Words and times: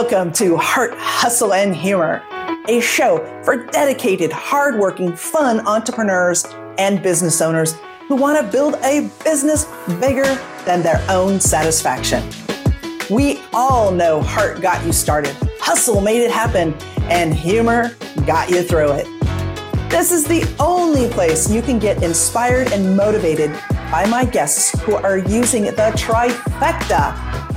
Welcome 0.00 0.32
to 0.34 0.56
Heart, 0.56 0.94
Hustle, 0.96 1.52
and 1.52 1.74
Humor, 1.74 2.22
a 2.68 2.80
show 2.80 3.18
for 3.42 3.66
dedicated, 3.66 4.30
hardworking, 4.30 5.16
fun 5.16 5.58
entrepreneurs 5.66 6.46
and 6.78 7.02
business 7.02 7.40
owners 7.40 7.74
who 8.06 8.14
want 8.14 8.38
to 8.38 8.52
build 8.52 8.74
a 8.84 9.10
business 9.24 9.64
bigger 10.00 10.38
than 10.64 10.84
their 10.84 11.04
own 11.08 11.40
satisfaction. 11.40 12.22
We 13.10 13.40
all 13.52 13.90
know 13.90 14.22
heart 14.22 14.60
got 14.60 14.86
you 14.86 14.92
started, 14.92 15.34
hustle 15.58 16.00
made 16.00 16.22
it 16.22 16.30
happen, 16.30 16.74
and 17.10 17.34
humor 17.34 17.96
got 18.24 18.50
you 18.50 18.62
through 18.62 18.92
it. 18.92 19.06
This 19.90 20.12
is 20.12 20.22
the 20.22 20.48
only 20.60 21.08
place 21.08 21.50
you 21.50 21.60
can 21.60 21.80
get 21.80 22.04
inspired 22.04 22.72
and 22.72 22.96
motivated 22.96 23.50
by 23.90 24.06
my 24.08 24.24
guests 24.24 24.80
who 24.82 24.94
are 24.94 25.18
using 25.18 25.64
the 25.64 25.92
trifecta 25.96 27.08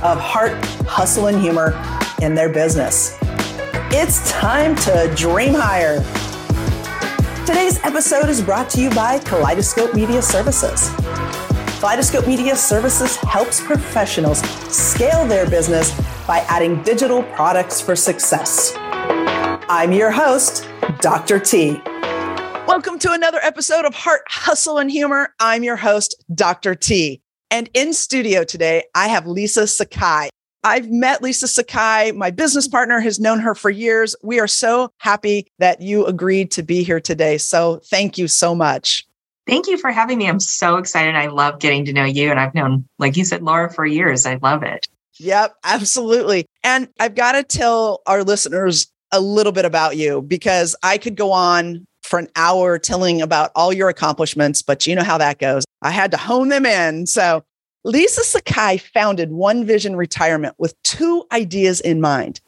of 0.02 0.18
heart, 0.18 0.52
hustle, 0.86 1.28
and 1.28 1.40
humor 1.40 1.70
in 2.22 2.34
their 2.34 2.48
business. 2.48 3.18
It's 3.90 4.30
time 4.30 4.76
to 4.76 5.12
dream 5.16 5.54
higher. 5.54 5.96
Today's 7.44 7.80
episode 7.82 8.28
is 8.28 8.40
brought 8.40 8.70
to 8.70 8.80
you 8.80 8.90
by 8.90 9.18
Kaleidoscope 9.18 9.92
Media 9.92 10.22
Services. 10.22 10.90
Kaleidoscope 11.80 12.28
Media 12.28 12.54
Services 12.54 13.16
helps 13.16 13.60
professionals 13.60 14.40
scale 14.72 15.26
their 15.26 15.50
business 15.50 15.90
by 16.24 16.38
adding 16.48 16.80
digital 16.84 17.24
products 17.34 17.80
for 17.80 17.96
success. 17.96 18.72
I'm 18.76 19.92
your 19.92 20.12
host, 20.12 20.68
Dr. 21.00 21.40
T. 21.40 21.82
Welcome 22.68 23.00
to 23.00 23.10
another 23.10 23.40
episode 23.42 23.84
of 23.84 23.94
Heart, 23.96 24.22
Hustle, 24.28 24.78
and 24.78 24.92
Humor. 24.92 25.34
I'm 25.40 25.64
your 25.64 25.76
host, 25.76 26.24
Dr. 26.32 26.76
T. 26.76 27.20
And 27.50 27.68
in 27.74 27.92
studio 27.92 28.44
today, 28.44 28.84
I 28.94 29.08
have 29.08 29.26
Lisa 29.26 29.66
Sakai. 29.66 30.30
I've 30.64 30.90
met 30.90 31.22
Lisa 31.22 31.48
Sakai. 31.48 32.12
My 32.12 32.30
business 32.30 32.68
partner 32.68 33.00
has 33.00 33.18
known 33.18 33.40
her 33.40 33.54
for 33.54 33.70
years. 33.70 34.14
We 34.22 34.38
are 34.38 34.46
so 34.46 34.92
happy 34.98 35.46
that 35.58 35.80
you 35.80 36.06
agreed 36.06 36.50
to 36.52 36.62
be 36.62 36.82
here 36.82 37.00
today. 37.00 37.38
So 37.38 37.80
thank 37.86 38.16
you 38.16 38.28
so 38.28 38.54
much. 38.54 39.06
Thank 39.46 39.66
you 39.66 39.76
for 39.76 39.90
having 39.90 40.18
me. 40.18 40.28
I'm 40.28 40.38
so 40.38 40.76
excited. 40.76 41.16
I 41.16 41.26
love 41.26 41.58
getting 41.58 41.84
to 41.86 41.92
know 41.92 42.04
you. 42.04 42.30
And 42.30 42.38
I've 42.38 42.54
known, 42.54 42.86
like 42.98 43.16
you 43.16 43.24
said, 43.24 43.42
Laura 43.42 43.72
for 43.72 43.84
years. 43.84 44.24
I 44.24 44.38
love 44.40 44.62
it. 44.62 44.86
Yep, 45.18 45.56
absolutely. 45.64 46.46
And 46.62 46.88
I've 47.00 47.14
got 47.14 47.32
to 47.32 47.42
tell 47.42 48.02
our 48.06 48.22
listeners 48.22 48.86
a 49.10 49.20
little 49.20 49.52
bit 49.52 49.64
about 49.64 49.96
you 49.96 50.22
because 50.22 50.76
I 50.82 50.96
could 50.96 51.16
go 51.16 51.32
on 51.32 51.84
for 52.02 52.18
an 52.18 52.28
hour 52.36 52.78
telling 52.78 53.20
about 53.20 53.50
all 53.54 53.72
your 53.72 53.88
accomplishments, 53.88 54.62
but 54.62 54.86
you 54.86 54.94
know 54.94 55.02
how 55.02 55.18
that 55.18 55.38
goes. 55.38 55.64
I 55.82 55.90
had 55.90 56.10
to 56.12 56.16
hone 56.16 56.48
them 56.48 56.64
in. 56.64 57.06
So 57.06 57.44
Lisa 57.84 58.22
Sakai 58.22 58.78
founded 58.78 59.32
One 59.32 59.64
Vision 59.64 59.96
Retirement 59.96 60.54
with 60.56 60.80
two 60.82 61.24
ideas 61.32 61.80
in 61.80 62.00
mind 62.00 62.40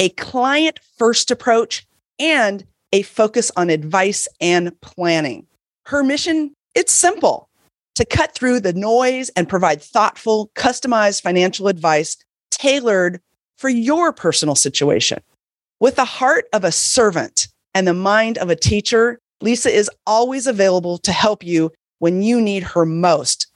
a 0.00 0.08
client 0.10 0.80
first 0.98 1.30
approach 1.30 1.86
and 2.18 2.64
a 2.92 3.02
focus 3.02 3.52
on 3.56 3.70
advice 3.70 4.26
and 4.40 4.78
planning. 4.80 5.46
Her 5.86 6.02
mission, 6.02 6.54
it's 6.74 6.92
simple 6.92 7.48
to 7.94 8.04
cut 8.04 8.34
through 8.34 8.60
the 8.60 8.72
noise 8.72 9.28
and 9.36 9.48
provide 9.48 9.82
thoughtful, 9.82 10.50
customized 10.54 11.22
financial 11.22 11.68
advice 11.68 12.16
tailored 12.50 13.20
for 13.58 13.68
your 13.68 14.12
personal 14.12 14.54
situation. 14.54 15.20
With 15.80 15.96
the 15.96 16.04
heart 16.04 16.46
of 16.52 16.64
a 16.64 16.72
servant 16.72 17.48
and 17.74 17.86
the 17.86 17.94
mind 17.94 18.38
of 18.38 18.48
a 18.50 18.56
teacher, 18.56 19.18
Lisa 19.40 19.70
is 19.70 19.90
always 20.06 20.46
available 20.46 20.98
to 20.98 21.12
help 21.12 21.44
you 21.44 21.72
when 21.98 22.22
you 22.22 22.40
need 22.40 22.62
her 22.62 22.86
most. 22.86 23.46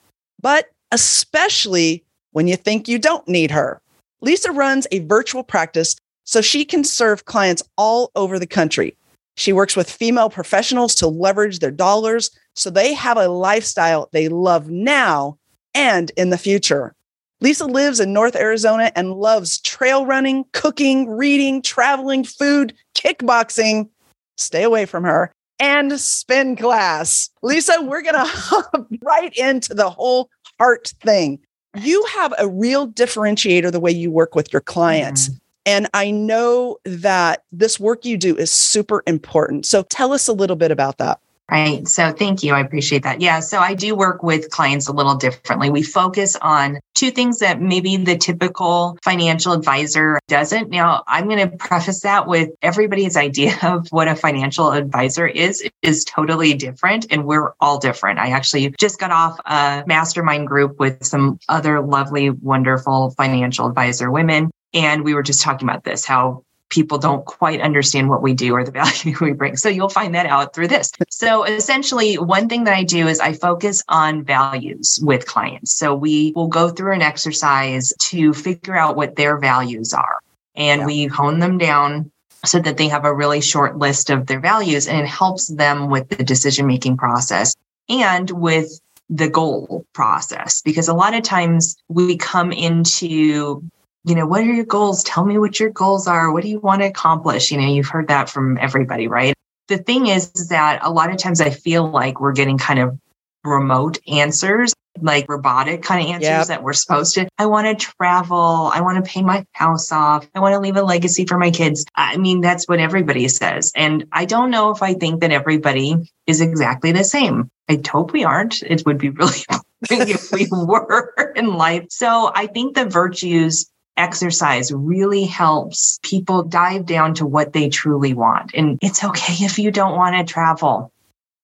But 0.41 0.69
especially 0.95 2.05
when 2.31 2.47
you 2.47 2.57
think 2.57 2.87
you 2.87 3.01
don't 3.01 3.27
need 3.27 3.51
her. 3.51 3.83
Lisa 4.21 4.53
runs 4.53 4.87
a 4.93 5.01
virtual 5.01 5.43
practice 5.43 5.97
so 6.23 6.41
she 6.41 6.65
can 6.65 6.85
serve 6.85 7.25
clients 7.25 7.65
all 7.77 8.13
over 8.15 8.39
the 8.39 8.47
country. 8.47 8.97
She 9.37 9.53
works 9.53 9.75
with 9.75 9.91
female 9.91 10.31
professionals 10.31 10.95
to 10.97 11.09
leverage 11.09 11.59
their 11.59 11.73
dollars 11.73 12.31
so 12.55 12.71
they 12.71 12.95
have 12.95 13.17
a 13.17 13.29
lifestyle 13.29 14.09
they 14.13 14.29
love 14.29 14.71
now 14.71 15.37
and 15.75 16.13
in 16.17 16.31
the 16.31 16.39
future. 16.39 16.95
Lisa 17.41 17.67
lives 17.67 17.99
in 17.99 18.13
North 18.13 18.37
Arizona 18.37 18.93
and 18.95 19.15
loves 19.15 19.61
trail 19.61 20.07
running, 20.07 20.45
cooking, 20.53 21.09
reading, 21.09 21.61
traveling, 21.61 22.23
food, 22.23 22.73
kickboxing. 22.95 23.89
Stay 24.37 24.63
away 24.63 24.87
from 24.87 25.03
her 25.03 25.33
and 25.59 25.99
spin 26.01 26.57
class. 26.57 27.31
Lisa, 27.43 27.83
we're 27.83 28.03
going 28.03 28.15
to 28.25 28.25
hop 28.25 28.87
right 29.03 29.37
into 29.37 29.75
the 29.75 29.91
whole 29.91 30.31
heart 30.59 30.95
thing. 31.01 31.41
You 31.77 32.05
have 32.15 32.33
a 32.39 32.49
real 32.49 32.89
differentiator 32.89 33.73
the 33.73 33.81
way 33.81 33.91
you 33.91 34.11
work 34.11 34.35
with 34.35 34.53
your 34.53 34.63
clients. 34.63 35.29
Mm-hmm. 35.29 35.39
And 35.67 35.89
I 35.95 36.11
know 36.11 36.79
that 36.85 37.43
this 37.51 37.81
work 37.81 38.05
you 38.05 38.17
do 38.17 38.37
is 38.37 38.51
super 38.51 39.03
important. 39.07 39.67
So 39.67 39.83
tell 39.85 40.13
us 40.13 40.29
a 40.29 40.33
little 40.33 40.57
bit 40.57 40.71
about 40.71 40.99
that. 40.99 41.21
Right. 41.51 41.87
So 41.87 42.11
thank 42.11 42.43
you. 42.43 42.55
I 42.55 42.61
appreciate 42.61 43.03
that. 43.03 43.21
Yeah. 43.21 43.41
So 43.41 43.59
I 43.59 43.75
do 43.75 43.95
work 43.95 44.23
with 44.23 44.49
clients 44.49 44.89
a 44.89 44.93
little 44.93 45.15
differently. 45.15 45.69
We 45.69 45.83
focus 45.83 46.37
on 46.41 46.81
two 46.95 47.11
things 47.11 47.41
that 47.41 47.61
maybe 47.61 47.99
the 47.99 48.17
typical 48.17 48.97
financial 49.05 49.53
advisor 49.53 50.19
doesn't. 50.27 50.71
Now, 50.71 51.05
I'm 51.07 51.29
going 51.29 51.51
to 51.51 51.55
preface 51.57 52.01
that 52.01 52.27
with 52.27 52.49
everybody's 52.63 53.17
idea 53.25 53.59
of 53.63 53.87
what 53.91 54.09
a 54.09 54.17
financial 54.17 54.73
advisor 54.73 55.27
is 55.27 55.63
is 55.83 56.05
totally 56.05 56.55
different 56.55 57.07
and 57.11 57.27
we're 57.27 57.53
all 57.61 57.79
different. 57.79 58.19
I 58.19 58.31
actually 58.31 58.75
just 58.81 58.99
got 58.99 59.11
off 59.11 59.39
a 59.45 59.85
mastermind 59.87 60.49
group 60.49 60.81
with 60.81 61.05
some 61.05 61.39
other 61.51 61.83
lovely, 61.83 62.31
wonderful 62.31 63.11
financial 63.11 63.67
advisor 63.67 64.11
women 64.11 64.51
and 64.73 65.05
we 65.05 65.15
were 65.15 65.23
just 65.23 65.43
talking 65.43 65.69
about 65.69 65.85
this 65.85 66.05
how 66.05 66.43
people 66.75 66.99
don't 66.99 67.25
quite 67.25 67.61
understand 67.61 68.11
what 68.11 68.21
we 68.21 68.35
do 68.35 68.53
or 68.55 68.65
the 68.65 68.73
value 68.73 69.17
we 69.21 69.33
bring. 69.33 69.57
So 69.57 69.69
you'll 69.69 69.89
find 69.89 70.15
that 70.15 70.27
out 70.27 70.55
through 70.55 70.69
this. 70.69 70.91
So 71.09 71.45
essentially, 71.45 72.17
one 72.17 72.49
thing 72.49 72.65
that 72.65 72.75
I 72.75 72.83
do 72.83 73.07
is 73.07 73.21
I 73.21 73.33
focus 73.33 73.85
on 73.89 74.25
values 74.25 74.99
with 75.03 75.27
clients. 75.27 75.73
So 75.73 75.95
we 75.95 76.33
will 76.35 76.49
go 76.49 76.69
through 76.69 76.95
an 76.95 77.03
exercise 77.03 77.95
to 78.01 78.35
figure 78.35 78.77
out 78.77 78.97
what 78.97 79.15
their 79.15 79.39
values 79.39 79.95
are. 79.95 80.19
And 80.57 80.81
yeah. 80.81 80.87
we 80.87 81.07
hone 81.07 81.39
them 81.39 81.59
down 81.59 82.11
so 82.45 82.59
that 82.59 82.77
they 82.77 82.89
have 82.89 83.05
a 83.05 83.15
really 83.15 83.41
short 83.41 83.79
list 83.79 84.11
of 84.11 84.27
their 84.27 84.41
values 84.41 84.87
and 84.87 85.01
it 85.01 85.07
helps 85.07 85.47
them 85.47 85.89
with 85.89 86.09
the 86.11 86.25
decision 86.25 86.67
making 86.67 86.97
process 86.97 87.55
and 87.89 88.31
with 88.31 88.81
the 89.11 89.29
goal 89.29 89.85
process 89.93 90.63
because 90.63 90.89
a 90.89 90.95
lot 90.95 91.15
of 91.15 91.23
times 91.23 91.77
we 91.89 92.17
come 92.17 92.53
into 92.53 93.63
you 94.05 94.15
know, 94.15 94.27
what 94.27 94.43
are 94.43 94.53
your 94.53 94.67
goals? 94.67 95.03
Tell 95.03 95.25
me 95.25 95.39
what 95.39 95.59
your 95.59 95.71
goals 95.71 96.07
are. 96.07 96.31
What 96.31 96.43
do 96.43 96.49
you 96.49 96.61
want 96.61 96.83
to 96.83 96.89
accomplish? 96.89 97.51
You 97.51 97.59
know, 97.59 97.67
you've 97.67 97.89
heard 97.89 98.09
that 98.09 98.29
from 98.29 98.59
everybody, 98.59 99.09
right? 99.09 99.35
The 99.69 99.79
thing 99.79 100.09
is, 100.09 100.31
is 100.35 100.49
that 100.49 100.81
a 100.83 100.91
lot 100.91 101.11
of 101.11 101.17
times 101.17 101.41
I 101.41 101.51
feel 101.51 101.91
like 101.91 102.21
we're 102.21 102.33
getting 102.33 102.59
kind 102.59 102.81
of 102.81 102.99
remote 103.45 103.99
answers, 104.07 104.75
like 105.01 105.29
robotic 105.29 105.83
kind 105.83 106.05
of 106.05 106.11
answers 106.11 106.29
yep. 106.29 106.47
that 106.49 106.63
we're 106.63 106.75
supposed 106.75 107.15
to. 107.15 107.29
I 107.39 107.47
want 107.47 107.67
to 107.67 107.87
travel. 107.99 108.71
I 108.73 108.83
want 108.83 109.03
to 109.03 109.11
pay 109.11 109.23
my 109.23 109.47
house 109.53 109.91
off. 109.91 110.29
I 110.35 110.41
want 110.41 110.53
to 110.53 110.61
leave 110.61 110.77
a 110.77 110.83
legacy 110.83 111.25
for 111.25 111.39
my 111.39 111.51
kids. 111.51 111.87
I 111.95 112.19
mean, 112.19 112.43
that's 112.43 112.69
what 112.69 112.81
everybody 112.81 113.27
says. 113.29 113.73
And 113.75 114.07
I 114.13 114.27
don't 114.27 114.51
know 114.51 114.71
if 114.71 114.83
I 114.83 114.95
think 114.95 115.23
that 115.23 115.33
everybody 115.33 115.97
is 116.27 116.43
exactly 116.43 116.93
the 116.93 117.05
same. 117.05 117.51
I 117.69 117.81
hope 117.91 118.13
we 118.13 118.25
aren't. 118.25 118.63
It 118.63 118.85
would 118.85 118.99
be 118.99 119.11
really 119.11 119.39
if 119.91 120.31
we 120.31 120.47
were 120.53 121.33
in 121.35 121.55
life. 121.55 121.87
So 121.89 122.31
I 122.35 122.47
think 122.47 122.75
the 122.75 122.85
virtues 122.85 123.71
exercise 123.97 124.73
really 124.73 125.25
helps 125.25 125.99
people 126.03 126.43
dive 126.43 126.87
down 126.87 127.15
to 127.15 127.27
what 127.27 127.53
they 127.53 127.69
truly 127.69 128.15
want. 128.15 128.53
And 128.55 128.79
it's 128.83 129.05
okay 129.05 129.45
if 129.45 129.59
you 129.59 129.71
don't 129.71 129.97
want 129.97 130.17
to 130.17 130.33
travel. 130.33 130.91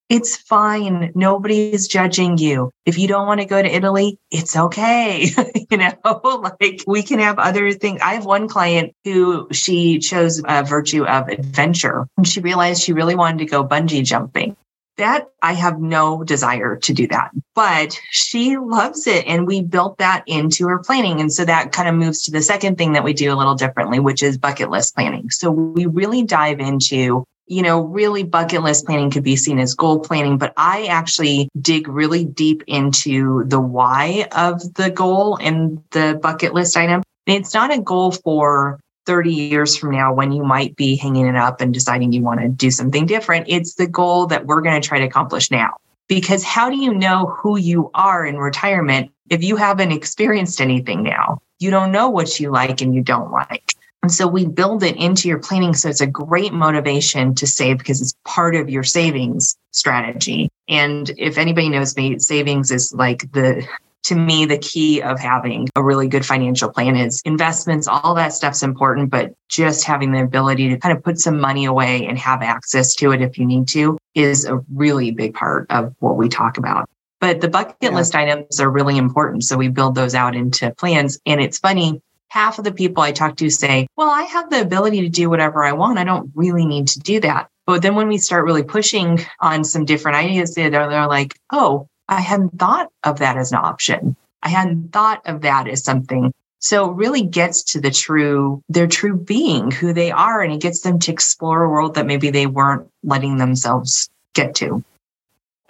It's 0.09 0.37
fine. 0.37 1.13
Nobody 1.15 1.73
is 1.73 1.87
judging 1.87 2.37
you. 2.37 2.73
If 2.85 2.99
you 2.99 3.07
don't 3.07 3.29
want 3.29 3.41
to 3.41 3.47
go 3.47 3.63
to 3.63 3.69
Italy, 3.69 4.19
it's 4.33 4.57
okay. 4.57 5.31
you 5.71 5.77
know, 5.77 5.93
like 6.61 6.83
we 6.85 7.05
can 7.05 7.21
have 7.21 7.39
other 7.39 7.71
things. 7.71 8.01
I 8.03 8.15
have 8.15 8.27
one 8.27 8.49
client 8.49 8.93
who 9.05 9.47
she 9.53 10.01
chose 10.01 10.43
a 10.45 10.65
virtue 10.65 11.05
of 11.05 11.29
adventure 11.29 12.09
and 12.17 12.27
she 12.27 12.41
realized 12.41 12.83
she 12.83 12.93
really 12.93 13.15
wanted 13.15 13.39
to 13.39 13.47
go 13.47 13.65
bungee 13.65 14.05
jumping 14.05 14.57
that 15.01 15.29
I 15.43 15.55
have 15.55 15.81
no 15.81 16.23
desire 16.23 16.77
to 16.77 16.93
do 16.95 17.07
that, 17.09 17.31
but 17.55 17.99
she 18.11 18.57
loves 18.57 19.07
it. 19.07 19.27
And 19.27 19.47
we 19.47 19.63
built 19.63 19.99
that 19.99 20.23
into 20.27 20.69
her 20.69 20.79
planning. 20.79 21.21
And 21.21 21.33
so 21.33 21.45
that 21.45 21.73
kind 21.73 21.89
of 21.89 21.95
moves 21.95 22.23
to 22.25 22.31
the 22.31 22.43
second 22.43 22.79
thing 22.79 22.93
that 22.93 23.05
we 23.05 23.13
do 23.13 23.33
a 23.33 23.37
little 23.37 23.55
differently, 23.55 23.99
which 23.99 24.23
is 24.23 24.39
bucket 24.39 24.71
list 24.71 24.95
planning. 24.95 25.31
So 25.31 25.51
we 25.51 25.87
really 25.87 26.23
dive 26.23 26.61
into 26.61 27.25
you 27.47 27.63
know, 27.63 27.81
really 27.81 28.23
bucket 28.23 28.63
list 28.63 28.87
planning 28.87 29.11
could 29.11 29.25
be 29.25 29.35
seen 29.35 29.59
as 29.59 29.75
goal 29.75 29.99
planning, 29.99 30.39
but 30.39 30.53
I 30.57 30.87
actually 30.87 31.49
dig 31.61 31.89
really 31.89 32.25
deep 32.25 32.63
into 32.69 33.43
the 33.47 33.59
why 33.59 34.29
of 34.31 34.75
the 34.75 34.89
goal 34.89 35.37
and 35.41 35.83
the 35.91 36.17
bucket 36.23 36.55
list 36.55 36.77
item. 36.77 37.03
It's 37.27 37.53
not 37.53 37.75
a 37.75 37.81
goal 37.81 38.13
for 38.13 38.79
30 39.07 39.33
years 39.33 39.77
from 39.77 39.93
now 39.93 40.13
when 40.13 40.33
you 40.33 40.45
might 40.45 40.77
be 40.77 40.97
hanging 40.97 41.27
it 41.27 41.37
up 41.37 41.61
and 41.61 41.73
deciding 41.73 42.13
you 42.13 42.23
want 42.23 42.41
to 42.41 42.49
do 42.49 42.71
something 42.71 43.07
different. 43.07 43.47
It's 43.49 43.75
the 43.75 43.87
goal 43.87 44.27
that 44.27 44.47
we're 44.47 44.61
going 44.61 44.81
to 44.81 44.87
try 44.87 44.99
to 44.99 45.07
accomplish 45.07 45.51
now. 45.51 45.77
Because 46.09 46.43
how 46.43 46.71
do 46.71 46.77
you 46.77 46.93
know 46.93 47.27
who 47.39 47.57
you 47.57 47.91
are 47.95 48.27
in 48.27 48.37
retirement 48.37 49.13
if 49.29 49.45
you 49.45 49.57
haven't 49.57 49.93
experienced 49.93 50.61
anything 50.61 51.03
now? 51.03 51.41
You 51.61 51.71
don't 51.71 51.93
know 51.93 52.09
what 52.09 52.41
you 52.41 52.51
like 52.51 52.81
and 52.81 52.95
you 52.95 53.03
don't 53.03 53.31
like. 53.31 53.75
And 54.03 54.11
so 54.11 54.27
we 54.27 54.47
build 54.47 54.83
it 54.83 54.97
into 54.97 55.29
your 55.29 55.39
planning. 55.39 55.75
So 55.75 55.89
it's 55.89 56.01
a 56.01 56.07
great 56.07 56.53
motivation 56.53 57.35
to 57.35 57.47
save 57.47 57.79
because 57.79 58.01
it's 58.01 58.15
part 58.25 58.57
of 58.57 58.71
your 58.71 58.83
savings 58.83 59.57
strategy. 59.73 60.51
And 60.69 61.11
if 61.19 61.37
anybody 61.37 61.69
knows 61.69 61.97
me, 61.97 62.19
savings 62.19 62.71
is 62.71 62.95
like 62.95 63.31
the 63.33 63.67
to 64.05 64.15
me, 64.15 64.47
the 64.47 64.59
key 64.59 65.03
of 65.03 65.19
having 65.19 65.69
a 65.77 65.83
really 65.83 66.09
good 66.09 66.25
financial 66.25 66.71
plan 66.71 66.97
is 66.97 67.21
investments, 67.25 67.87
all 67.87 68.15
that 68.15 68.33
stuff's 68.33 68.63
important, 68.63 69.11
but 69.11 69.35
just 69.49 69.85
having 69.85 70.13
the 70.13 70.23
ability 70.23 70.69
to 70.71 70.79
kind 70.79 70.97
of 70.97 71.05
put 71.05 71.19
some 71.19 71.41
money 71.41 71.65
away 71.65 72.07
and 72.07 72.19
have 72.19 72.43
access 72.43 72.95
to 72.97 73.13
it 73.13 73.21
if 73.21 73.39
you 73.39 73.47
need 73.47 73.69
to 73.69 73.99
is 74.15 74.45
a 74.45 74.61
really 74.73 75.11
big 75.11 75.35
part 75.35 75.67
of 75.71 75.95
what 75.99 76.17
we 76.17 76.29
talk 76.29 76.59
about. 76.59 76.89
But 77.21 77.43
the 77.43 77.49
bucket 77.49 77.77
yeah. 77.81 77.91
list 77.91 78.15
items 78.15 78.61
are 78.61 78.71
really 78.71 78.97
important. 78.97 79.45
So 79.45 79.59
we 79.59 79.69
build 79.69 79.95
those 79.95 80.15
out 80.15 80.35
into 80.35 80.75
plans. 80.77 81.19
And 81.27 81.41
it's 81.41 81.59
funny, 81.59 82.01
half 82.29 82.59
of 82.59 82.65
the 82.65 82.73
people 82.73 83.03
I 83.03 83.13
talk 83.13 83.37
to 83.37 83.51
say, 83.51 83.87
well, 83.97 84.09
I 84.09 84.23
have 84.23 84.49
the 84.49 84.63
ability 84.63 85.03
to 85.03 85.09
do 85.09 85.29
whatever 85.29 85.63
I 85.63 85.73
want. 85.73 85.99
I 85.99 86.05
don't 86.05 86.31
really 86.35 86.65
need 86.65 86.89
to 86.89 87.01
do 87.01 87.21
that. 87.21 87.49
But 87.67 87.83
then 87.83 87.95
when 87.95 88.09
we 88.09 88.19
start 88.19 88.47
really 88.47 88.63
pushing 88.63 89.21
on 89.39 89.65
some 89.65 89.85
different 89.85 90.17
ideas, 90.17 90.55
they're, 90.55 90.71
they're 90.71 91.07
like, 91.07 91.35
oh, 91.53 91.89
I 92.11 92.21
hadn't 92.21 92.59
thought 92.59 92.89
of 93.05 93.21
that 93.21 93.37
as 93.37 93.53
an 93.53 93.59
option. 93.59 94.17
I 94.43 94.49
hadn't 94.49 94.93
thought 94.93 95.23
of 95.27 95.43
that 95.43 95.69
as 95.69 95.85
something. 95.85 96.33
So 96.59 96.91
really 96.91 97.23
gets 97.23 97.63
to 97.73 97.81
the 97.81 97.91
true, 97.91 98.63
their 98.69 98.87
true 98.87 99.17
being, 99.17 99.71
who 99.71 99.95
they 99.95 100.11
are, 100.11 100.43
and 100.43 100.53
it 100.53 100.61
gets 100.61 100.81
them 100.81 100.99
to 100.99 101.13
explore 101.13 101.63
a 101.63 101.71
world 101.71 101.95
that 101.95 102.07
maybe 102.07 102.29
they 102.29 102.47
weren't 102.47 102.87
letting 103.03 103.39
themselves 103.39 104.11
get 104.35 104.55
to. 104.57 104.85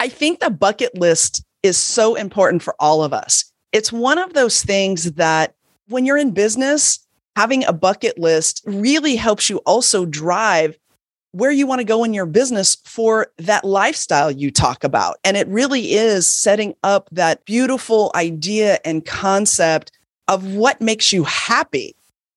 I 0.00 0.08
think 0.08 0.40
the 0.40 0.50
bucket 0.50 0.96
list 0.96 1.44
is 1.62 1.76
so 1.76 2.14
important 2.14 2.62
for 2.62 2.74
all 2.80 3.04
of 3.04 3.12
us. 3.12 3.44
It's 3.70 3.92
one 3.92 4.18
of 4.18 4.32
those 4.32 4.62
things 4.62 5.12
that 5.12 5.54
when 5.88 6.06
you're 6.06 6.16
in 6.16 6.32
business, 6.32 7.06
having 7.36 7.64
a 7.66 7.72
bucket 7.72 8.18
list 8.18 8.62
really 8.64 9.16
helps 9.16 9.50
you 9.50 9.58
also 9.58 10.06
drive 10.06 10.76
where 11.32 11.50
you 11.50 11.66
want 11.66 11.80
to 11.80 11.84
go 11.84 12.04
in 12.04 12.12
your 12.12 12.26
business 12.26 12.76
for 12.84 13.28
that 13.38 13.64
lifestyle 13.64 14.30
you 14.30 14.50
talk 14.50 14.82
about. 14.84 15.18
And 15.24 15.36
it 15.36 15.46
really 15.48 15.92
is 15.92 16.28
setting 16.28 16.74
up 16.82 17.08
that 17.12 17.44
beautiful 17.44 18.10
idea 18.14 18.78
and 18.84 19.04
concept 19.04 19.92
of 20.28 20.54
what 20.54 20.80
makes 20.80 21.12
you 21.12 21.24
happy. 21.24 21.94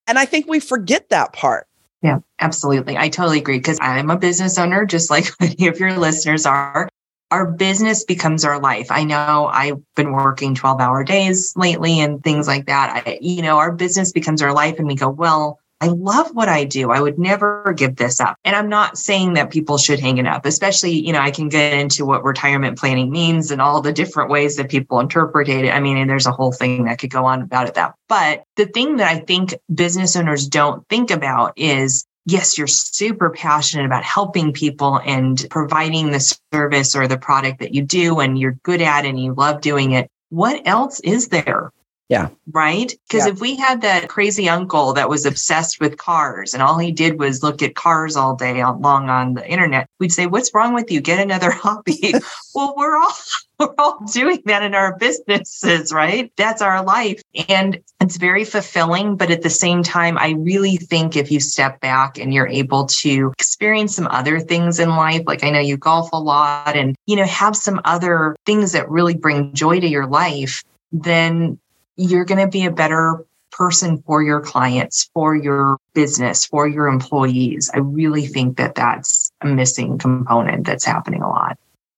And 0.07 0.19
I 0.19 0.25
think 0.25 0.47
we 0.47 0.59
forget 0.59 1.09
that 1.09 1.33
part. 1.33 1.67
Yeah, 2.01 2.19
absolutely. 2.39 2.97
I 2.97 3.09
totally 3.09 3.39
agree 3.39 3.57
because 3.57 3.79
I'm 3.81 4.09
a 4.09 4.17
business 4.17 4.57
owner, 4.57 4.85
just 4.85 5.09
like 5.09 5.25
many 5.39 5.67
of 5.67 5.79
your 5.79 5.97
listeners 5.97 6.45
are. 6.45 6.89
Our 7.31 7.49
business 7.49 8.03
becomes 8.03 8.45
our 8.45 8.59
life. 8.59 8.91
I 8.91 9.05
know 9.05 9.49
I've 9.51 9.81
been 9.95 10.11
working 10.11 10.53
12 10.53 10.79
hour 10.79 11.03
days 11.03 11.53
lately 11.55 11.99
and 11.99 12.23
things 12.23 12.47
like 12.47 12.67
that. 12.67 13.03
I, 13.07 13.17
you 13.21 13.41
know, 13.41 13.57
our 13.57 13.71
business 13.71 14.11
becomes 14.11 14.43
our 14.43 14.53
life 14.53 14.77
and 14.77 14.87
we 14.87 14.93
go, 14.93 15.09
well, 15.09 15.59
I 15.83 15.87
love 15.87 16.33
what 16.33 16.47
I 16.47 16.63
do. 16.63 16.91
I 16.91 17.01
would 17.01 17.19
never 17.19 17.73
give 17.75 17.97
this 17.97 18.21
up. 18.21 18.37
And 18.45 18.55
I'm 18.55 18.69
not 18.69 18.97
saying 18.97 19.33
that 19.33 19.51
people 19.51 19.77
should 19.77 19.99
hang 19.99 20.17
it 20.17 20.25
up, 20.25 20.45
especially, 20.45 20.91
you 21.05 21.11
know, 21.11 21.19
I 21.19 21.29
can 21.29 21.49
get 21.49 21.73
into 21.73 22.05
what 22.05 22.23
retirement 22.23 22.79
planning 22.79 23.11
means 23.11 23.51
and 23.51 23.61
all 23.61 23.81
the 23.81 23.91
different 23.91 24.29
ways 24.29 24.55
that 24.55 24.69
people 24.69 25.01
interpret 25.01 25.49
it. 25.49 25.69
I 25.69 25.81
mean, 25.81 25.97
and 25.97 26.09
there's 26.09 26.25
a 26.25 26.31
whole 26.31 26.53
thing 26.53 26.85
that 26.85 26.99
could 26.99 27.09
go 27.09 27.25
on 27.25 27.41
about 27.41 27.67
it 27.67 27.73
that. 27.73 27.95
But 28.07 28.45
the 28.55 28.65
thing 28.67 28.95
that 28.95 29.09
I 29.09 29.19
think 29.19 29.55
business 29.75 30.15
owners 30.15 30.47
don't 30.47 30.87
think 30.87 31.11
about 31.11 31.51
is 31.57 32.05
yes, 32.25 32.57
you're 32.57 32.65
super 32.65 33.31
passionate 33.31 33.85
about 33.85 34.05
helping 34.05 34.53
people 34.53 35.01
and 35.05 35.45
providing 35.49 36.11
the 36.11 36.37
service 36.53 36.95
or 36.95 37.09
the 37.09 37.17
product 37.17 37.59
that 37.59 37.73
you 37.73 37.83
do 37.83 38.21
and 38.21 38.39
you're 38.39 38.57
good 38.63 38.81
at 38.81 39.03
and 39.03 39.19
you 39.19 39.33
love 39.33 39.59
doing 39.59 39.91
it. 39.91 40.09
What 40.29 40.65
else 40.65 41.01
is 41.01 41.27
there? 41.27 41.73
Yeah. 42.09 42.29
Right. 42.51 42.93
Because 43.07 43.25
yeah. 43.25 43.33
if 43.33 43.39
we 43.39 43.55
had 43.55 43.81
that 43.81 44.09
crazy 44.09 44.49
uncle 44.49 44.93
that 44.93 45.09
was 45.09 45.25
obsessed 45.25 45.79
with 45.79 45.97
cars 45.97 46.53
and 46.53 46.61
all 46.61 46.77
he 46.77 46.91
did 46.91 47.17
was 47.17 47.41
look 47.41 47.61
at 47.61 47.75
cars 47.75 48.15
all 48.15 48.35
day 48.35 48.63
long 48.63 49.09
on 49.09 49.33
the 49.33 49.47
internet, 49.49 49.87
we'd 49.99 50.11
say, 50.11 50.27
What's 50.27 50.53
wrong 50.53 50.73
with 50.73 50.91
you? 50.91 51.01
Get 51.01 51.19
another 51.19 51.49
hobby. 51.51 52.13
well, 52.53 52.75
we're 52.77 52.97
all 52.97 53.13
we're 53.59 53.73
all 53.77 53.99
doing 54.11 54.41
that 54.45 54.63
in 54.63 54.75
our 54.75 54.97
businesses, 54.97 55.93
right? 55.93 56.31
That's 56.35 56.61
our 56.61 56.83
life. 56.83 57.21
And 57.47 57.79
it's 58.01 58.17
very 58.17 58.43
fulfilling. 58.43 59.15
But 59.15 59.31
at 59.31 59.41
the 59.41 59.49
same 59.49 59.81
time, 59.81 60.17
I 60.17 60.31
really 60.31 60.77
think 60.77 61.15
if 61.15 61.31
you 61.31 61.39
step 61.39 61.79
back 61.79 62.17
and 62.17 62.33
you're 62.33 62.47
able 62.47 62.85
to 62.87 63.31
experience 63.39 63.95
some 63.95 64.07
other 64.07 64.39
things 64.39 64.79
in 64.79 64.89
life, 64.89 65.23
like 65.25 65.43
I 65.43 65.51
know 65.51 65.59
you 65.59 65.77
golf 65.77 66.09
a 66.11 66.19
lot 66.19 66.75
and, 66.75 66.95
you 67.05 67.15
know, 67.15 67.25
have 67.25 67.55
some 67.55 67.79
other 67.85 68.35
things 68.45 68.73
that 68.73 68.89
really 68.89 69.15
bring 69.15 69.53
joy 69.53 69.79
to 69.79 69.87
your 69.87 70.07
life, 70.07 70.63
then 70.91 71.59
you're 71.95 72.25
going 72.25 72.39
to 72.39 72.47
be 72.47 72.65
a 72.65 72.71
better 72.71 73.25
person 73.51 74.01
for 74.05 74.23
your 74.23 74.41
clients, 74.41 75.09
for 75.13 75.35
your 75.35 75.77
business, 75.93 76.45
for 76.45 76.67
your 76.67 76.87
employees. 76.87 77.69
I 77.73 77.79
really 77.79 78.25
think 78.25 78.57
that 78.57 78.75
that's 78.75 79.31
a 79.41 79.47
missing 79.47 79.97
component 79.97 80.65
that's 80.65 80.85
happening 80.85 81.21
a 81.21 81.29
lot. 81.29 81.57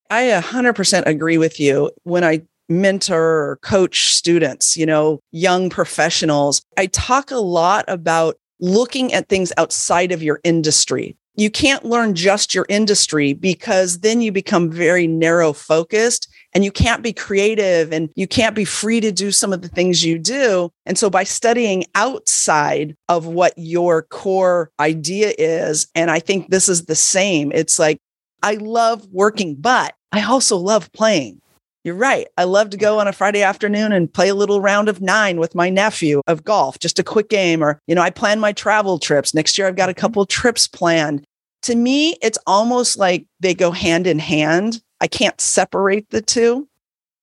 I 0.10 0.24
100% 0.24 1.06
agree 1.06 1.38
with 1.38 1.60
you. 1.60 1.92
When 2.04 2.24
I 2.24 2.42
mentor 2.68 3.50
or 3.50 3.60
coach 3.62 4.14
students, 4.14 4.76
you 4.76 4.86
know, 4.86 5.20
young 5.32 5.70
professionals, 5.70 6.62
I 6.78 6.88
talk 6.88 7.32
a 7.32 7.38
lot 7.38 7.86
about 7.88 8.38
looking 8.60 9.14
at 9.14 9.30
things 9.30 9.52
outside 9.58 10.12
of 10.12 10.24
your 10.24 10.40
industry. 10.44 11.16
You 11.36 11.50
can't 11.50 11.84
learn 11.84 12.16
just 12.16 12.54
your 12.54 12.66
industry 12.70 13.34
because 13.34 14.00
then 14.00 14.22
you 14.22 14.32
become 14.32 14.72
very 14.72 15.08
narrow 15.08 15.52
focused 15.54 16.30
and 16.54 16.64
you 16.64 16.72
can't 16.72 17.04
be 17.04 17.12
creative 17.12 17.92
and 17.92 18.10
you 18.16 18.28
can't 18.28 18.56
be 18.56 18.64
free 18.64 19.02
to 19.02 19.12
do 19.12 19.32
some 19.32 19.52
of 19.52 19.62
the 19.62 19.68
things 19.68 20.06
you 20.06 20.18
do. 20.18 20.72
And 20.86 20.98
so 20.98 21.10
by 21.10 21.26
studying 21.26 21.84
outside 21.94 22.96
of 23.10 23.26
what 23.26 23.54
your 23.58 24.04
core 24.04 24.72
idea 24.80 25.34
is, 25.38 25.88
and 25.94 26.10
I 26.10 26.20
think 26.20 26.50
this 26.50 26.70
is 26.70 26.86
the 26.86 26.96
same, 26.96 27.52
it's 27.52 27.78
like, 27.78 28.00
I 28.42 28.54
love 28.54 29.06
working, 29.12 29.56
but 29.56 29.96
I 30.12 30.24
also 30.24 30.56
love 30.56 30.92
playing. 30.94 31.42
You're 31.86 31.94
right. 31.94 32.28
I 32.36 32.46
love 32.46 32.72
to 32.72 32.78
go 32.78 33.00
on 33.00 33.08
a 33.08 33.14
Friday 33.14 33.44
afternoon 33.44 33.92
and 33.92 34.12
play 34.12 34.30
a 34.30 34.34
little 34.34 34.60
round 34.60 34.90
of 34.90 35.02
nine 35.02 35.40
with 35.40 35.54
my 35.54 35.70
nephew 35.70 36.24
of 36.26 36.44
golf, 36.44 36.80
just 36.80 36.98
a 36.98 37.04
quick 37.04 37.30
game. 37.30 37.64
Or, 37.64 37.80
you 37.86 37.94
know, 37.94 38.02
I 38.02 38.10
plan 38.10 38.40
my 38.40 38.54
travel 38.54 38.98
trips. 38.98 39.36
Next 39.36 39.56
year, 39.56 39.68
I've 39.68 39.76
got 39.76 39.88
a 39.88 39.92
mm-hmm. 39.92 40.02
couple 40.02 40.26
trips 40.26 40.66
planned. 40.66 41.24
To 41.62 41.76
me, 41.76 42.16
it's 42.24 42.40
almost 42.48 42.98
like 42.98 43.28
they 43.40 43.54
go 43.54 43.70
hand 43.70 44.08
in 44.08 44.18
hand. 44.18 44.82
I 45.00 45.06
can't 45.06 45.40
separate 45.40 46.10
the 46.10 46.24
two. 46.24 46.68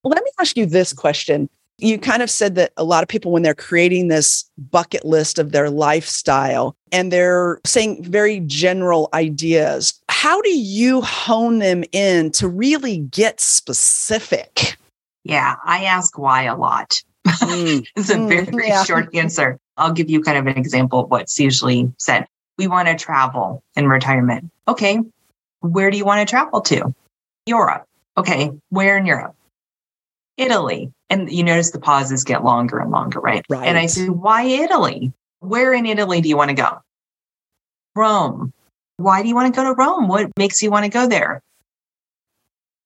Let 0.05 0.23
me 0.23 0.31
ask 0.39 0.55
you 0.55 0.65
this 0.65 0.93
question. 0.93 1.49
You 1.79 1.99
kind 1.99 2.21
of 2.21 2.29
said 2.29 2.55
that 2.55 2.71
a 2.77 2.85
lot 2.85 3.03
of 3.03 3.09
people, 3.09 3.33
when 3.33 3.43
they're 3.43 3.53
creating 3.53 4.07
this 4.07 4.49
bucket 4.71 5.03
list 5.03 5.39
of 5.39 5.51
their 5.51 5.69
lifestyle 5.69 6.77
and 6.93 7.11
they're 7.11 7.59
saying 7.65 8.01
very 8.05 8.39
general 8.41 9.09
ideas, 9.13 10.01
how 10.23 10.41
do 10.41 10.57
you 10.57 11.01
hone 11.01 11.59
them 11.59 11.83
in 11.91 12.31
to 12.31 12.47
really 12.47 12.99
get 12.99 13.41
specific? 13.41 14.77
Yeah, 15.25 15.57
I 15.65 15.83
ask 15.83 16.17
why 16.17 16.43
a 16.43 16.55
lot. 16.55 17.03
Mm. 17.27 17.85
it's 17.97 18.09
a 18.09 18.25
very, 18.25 18.45
very 18.45 18.69
yeah. 18.69 18.85
short 18.85 19.13
answer. 19.13 19.59
I'll 19.75 19.91
give 19.91 20.09
you 20.09 20.21
kind 20.21 20.37
of 20.37 20.47
an 20.47 20.57
example 20.57 21.01
of 21.01 21.11
what's 21.11 21.37
usually 21.37 21.91
said. 21.99 22.25
We 22.57 22.67
want 22.67 22.87
to 22.87 22.95
travel 22.95 23.61
in 23.75 23.89
retirement. 23.89 24.49
Okay, 24.65 25.01
where 25.59 25.91
do 25.91 25.97
you 25.97 26.05
want 26.05 26.25
to 26.25 26.31
travel 26.31 26.61
to? 26.61 26.95
Europe. 27.45 27.85
Okay, 28.15 28.49
where 28.69 28.97
in 28.97 29.05
Europe? 29.05 29.35
Italy. 30.37 30.93
And 31.09 31.29
you 31.29 31.43
notice 31.43 31.71
the 31.71 31.81
pauses 31.81 32.23
get 32.23 32.45
longer 32.45 32.79
and 32.79 32.91
longer, 32.91 33.19
right? 33.19 33.43
Right. 33.49 33.67
And 33.67 33.77
I 33.77 33.87
say, 33.87 34.07
why 34.07 34.43
Italy? 34.43 35.11
Where 35.41 35.73
in 35.73 35.85
Italy 35.85 36.21
do 36.21 36.29
you 36.29 36.37
want 36.37 36.51
to 36.51 36.55
go? 36.55 36.79
Rome. 37.93 38.53
Why 39.03 39.21
do 39.21 39.27
you 39.27 39.35
want 39.35 39.53
to 39.53 39.57
go 39.61 39.65
to 39.65 39.73
Rome? 39.73 40.07
What 40.07 40.31
makes 40.37 40.63
you 40.63 40.71
want 40.71 40.85
to 40.85 40.91
go 40.91 41.07
there? 41.07 41.41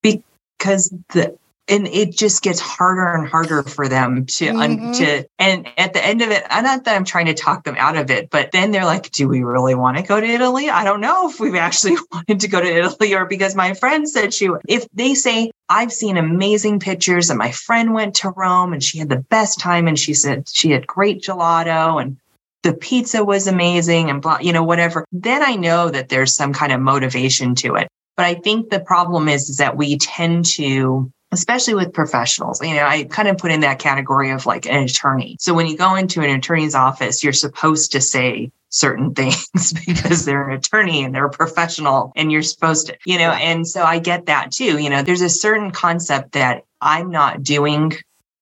Because 0.02 0.92
the 1.10 1.38
and 1.68 1.86
it 1.86 2.16
just 2.16 2.42
gets 2.42 2.60
harder 2.60 3.14
and 3.14 3.28
harder 3.28 3.62
for 3.62 3.88
them 3.88 4.26
to 4.26 4.46
mm-hmm. 4.46 4.92
to 4.92 5.28
and 5.38 5.68
at 5.76 5.92
the 5.92 6.04
end 6.04 6.22
of 6.22 6.30
it 6.30 6.44
I'm 6.50 6.64
not 6.64 6.84
that 6.84 6.96
i'm 6.96 7.04
trying 7.04 7.26
to 7.26 7.34
talk 7.34 7.64
them 7.64 7.76
out 7.78 7.96
of 7.96 8.10
it 8.10 8.30
but 8.30 8.52
then 8.52 8.70
they're 8.70 8.84
like 8.84 9.10
do 9.10 9.28
we 9.28 9.42
really 9.42 9.74
want 9.74 9.96
to 9.96 10.02
go 10.02 10.20
to 10.20 10.26
italy 10.26 10.70
i 10.70 10.84
don't 10.84 11.00
know 11.00 11.28
if 11.28 11.38
we've 11.38 11.54
actually 11.54 11.96
wanted 12.12 12.40
to 12.40 12.48
go 12.48 12.60
to 12.60 12.66
italy 12.66 13.14
or 13.14 13.26
because 13.26 13.54
my 13.54 13.74
friend 13.74 14.08
said 14.08 14.32
she 14.32 14.48
if 14.66 14.86
they 14.92 15.14
say 15.14 15.50
i've 15.68 15.92
seen 15.92 16.16
amazing 16.16 16.80
pictures 16.80 17.30
and 17.30 17.38
my 17.38 17.50
friend 17.50 17.94
went 17.94 18.14
to 18.16 18.30
rome 18.30 18.72
and 18.72 18.82
she 18.82 18.98
had 18.98 19.08
the 19.08 19.16
best 19.16 19.60
time 19.60 19.86
and 19.86 19.98
she 19.98 20.14
said 20.14 20.48
she 20.48 20.70
had 20.70 20.86
great 20.86 21.22
gelato 21.22 22.00
and 22.00 22.16
the 22.62 22.74
pizza 22.74 23.24
was 23.24 23.46
amazing 23.46 24.10
and 24.10 24.20
blah, 24.20 24.38
you 24.40 24.52
know, 24.52 24.64
whatever, 24.64 25.04
then 25.12 25.42
I 25.42 25.54
know 25.54 25.88
that 25.88 26.08
there's 26.08 26.34
some 26.34 26.52
kind 26.52 26.72
of 26.72 26.80
motivation 26.80 27.54
to 27.56 27.76
it. 27.76 27.88
But 28.16 28.26
I 28.26 28.34
think 28.34 28.70
the 28.70 28.80
problem 28.80 29.28
is, 29.28 29.48
is 29.48 29.58
that 29.58 29.76
we 29.76 29.96
tend 29.98 30.44
to 30.56 31.12
especially 31.30 31.74
with 31.74 31.92
professionals. 31.92 32.62
You 32.62 32.74
know, 32.74 32.86
I 32.86 33.04
kind 33.04 33.28
of 33.28 33.38
put 33.38 33.50
in 33.50 33.60
that 33.60 33.78
category 33.78 34.30
of 34.30 34.46
like 34.46 34.66
an 34.66 34.84
attorney. 34.84 35.36
So 35.40 35.54
when 35.54 35.66
you 35.66 35.76
go 35.76 35.94
into 35.94 36.22
an 36.22 36.30
attorney's 36.30 36.74
office, 36.74 37.22
you're 37.22 37.32
supposed 37.32 37.92
to 37.92 38.00
say 38.00 38.50
certain 38.70 39.14
things 39.14 39.72
because 39.86 40.24
they're 40.24 40.48
an 40.48 40.56
attorney 40.56 41.04
and 41.04 41.14
they're 41.14 41.26
a 41.26 41.30
professional 41.30 42.12
and 42.16 42.32
you're 42.32 42.42
supposed 42.42 42.88
to, 42.88 42.96
you 43.04 43.18
know, 43.18 43.30
and 43.30 43.66
so 43.66 43.82
I 43.82 43.98
get 43.98 44.26
that 44.26 44.50
too. 44.52 44.78
You 44.78 44.90
know, 44.90 45.02
there's 45.02 45.22
a 45.22 45.28
certain 45.28 45.70
concept 45.70 46.32
that 46.32 46.64
I'm 46.80 47.10
not 47.10 47.42
doing 47.42 47.92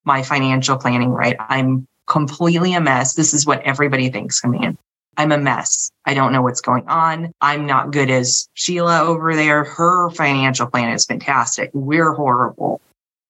my 0.04 0.22
financial 0.22 0.76
planning 0.78 1.10
right. 1.10 1.36
I'm 1.38 1.88
completely 2.06 2.74
a 2.74 2.80
mess. 2.80 3.14
This 3.14 3.34
is 3.34 3.46
what 3.46 3.62
everybody 3.62 4.10
thinks 4.10 4.40
coming 4.40 4.62
in. 4.62 4.78
I'm 5.16 5.32
a 5.32 5.38
mess. 5.38 5.90
I 6.04 6.14
don't 6.14 6.32
know 6.32 6.42
what's 6.42 6.60
going 6.60 6.86
on. 6.88 7.32
I'm 7.40 7.66
not 7.66 7.90
good 7.90 8.10
as 8.10 8.48
Sheila 8.54 9.00
over 9.00 9.34
there. 9.34 9.64
Her 9.64 10.10
financial 10.10 10.66
plan 10.66 10.92
is 10.92 11.06
fantastic. 11.06 11.70
We're 11.72 12.12
horrible. 12.12 12.80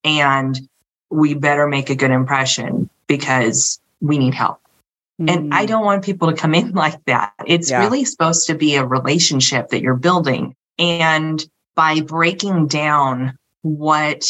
And 0.04 0.58
we 1.10 1.34
better 1.34 1.68
make 1.68 1.90
a 1.90 1.94
good 1.94 2.10
impression 2.10 2.90
because 3.06 3.80
we 4.00 4.18
need 4.18 4.34
help. 4.34 4.60
Mm. 5.20 5.30
And 5.30 5.54
I 5.54 5.62
hmm. 5.62 5.66
don't 5.66 5.84
want 5.84 6.04
people 6.04 6.30
to 6.30 6.36
come 6.36 6.54
in 6.54 6.72
like 6.74 7.02
that. 7.06 7.32
It's 7.46 7.70
yeah. 7.70 7.80
really 7.80 8.04
supposed 8.04 8.48
to 8.48 8.54
be 8.54 8.74
a 8.74 8.84
relationship 8.84 9.68
that 9.68 9.80
you're 9.80 9.94
building. 9.94 10.54
And 10.78 11.42
by 11.74 12.00
breaking 12.00 12.66
down 12.66 13.36
what 13.62 14.24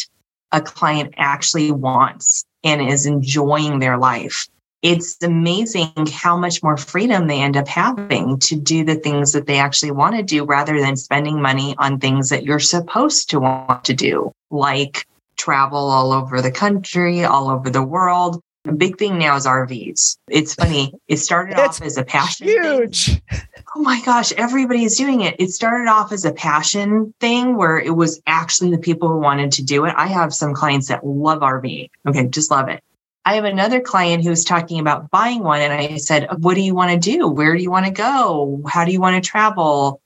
a 0.53 0.61
client 0.61 1.15
actually 1.17 1.71
wants 1.71 2.45
and 2.67 2.83
is 2.83 3.07
enjoying 3.07 3.79
their 3.79 3.97
life, 3.97 4.49
it's 4.83 5.23
amazing 5.23 5.93
how 6.13 6.37
much 6.37 6.63
more 6.63 6.77
freedom 6.77 7.27
they 7.27 7.41
end 7.41 7.57
up 7.57 7.69
having 7.69 8.39
to 8.41 8.57
do 8.57 8.85
the 8.85 8.97
things 8.97 9.33
that 9.33 9.47
they 9.47 9.59
actually 9.59 9.93
want 9.93 10.17
to 10.17 10.23
do 10.23 10.45
rather 10.45 10.81
than 10.81 10.97
spending 10.97 11.41
money 11.41 11.75
on 11.79 11.99
things 11.99 12.29
that 12.29 12.45
you're 12.45 12.59
supposed 12.59 13.31
to 13.31 13.41
want 13.41 13.85
to 13.85 13.95
do, 13.95 14.33
like 14.51 15.07
travel 15.37 15.79
all 15.79 16.13
over 16.13 16.43
the 16.43 16.51
country, 16.51 17.25
all 17.25 17.49
over 17.49 17.71
the 17.71 17.83
world. 17.83 18.41
The 18.67 18.73
big 18.73 18.99
thing 18.99 19.19
now 19.19 19.37
is 19.37 19.47
RVs. 19.47 20.19
It's 20.29 20.55
funny. 20.55 20.93
It 21.07 21.19
started 21.19 21.59
off 21.59 21.81
as 21.83 21.97
a 21.97 22.05
passion. 22.05 22.49
Huge. 22.49 23.07
Thing. 23.07 23.23
Oh 23.77 23.81
my 23.81 24.01
gosh, 24.05 24.33
everybody's 24.33 24.97
doing 24.97 25.21
it. 25.21 25.37
It 25.39 25.51
started 25.51 25.89
off 25.89 26.11
as 26.11 26.25
a 26.25 26.33
passion 26.33 27.15
thing 27.21 27.57
where 27.57 27.79
it 27.79 27.95
was 27.95 28.21
actually 28.27 28.71
the 28.71 28.79
people 28.79 29.09
who 29.09 29.19
wanted 29.19 29.53
to 29.53 29.63
do 29.63 29.85
it. 29.85 29.95
I 29.97 30.07
have 30.07 30.35
some 30.35 30.53
clients 30.53 30.89
that 30.89 31.07
love 31.07 31.41
RV. 31.41 31.91
Okay, 32.09 32.27
just 32.29 32.51
love 32.51 32.69
it. 32.69 32.83
I 33.25 33.35
have 33.35 33.45
another 33.45 33.81
client 33.81 34.25
who's 34.25 34.45
talking 34.45 34.81
about 34.81 35.11
buying 35.11 35.43
one. 35.43 35.61
And 35.61 35.73
I 35.73 35.97
said, 35.99 36.29
What 36.39 36.55
do 36.55 36.61
you 36.61 36.75
want 36.75 36.93
to 36.93 36.99
do? 36.99 37.29
Where 37.29 37.57
do 37.57 37.63
you 37.63 37.71
want 37.71 37.87
to 37.87 37.93
go? 37.93 38.63
How 38.67 38.85
do 38.85 38.93
you 38.93 39.01
want 39.01 39.23
to 39.23 39.29
travel? 39.29 40.01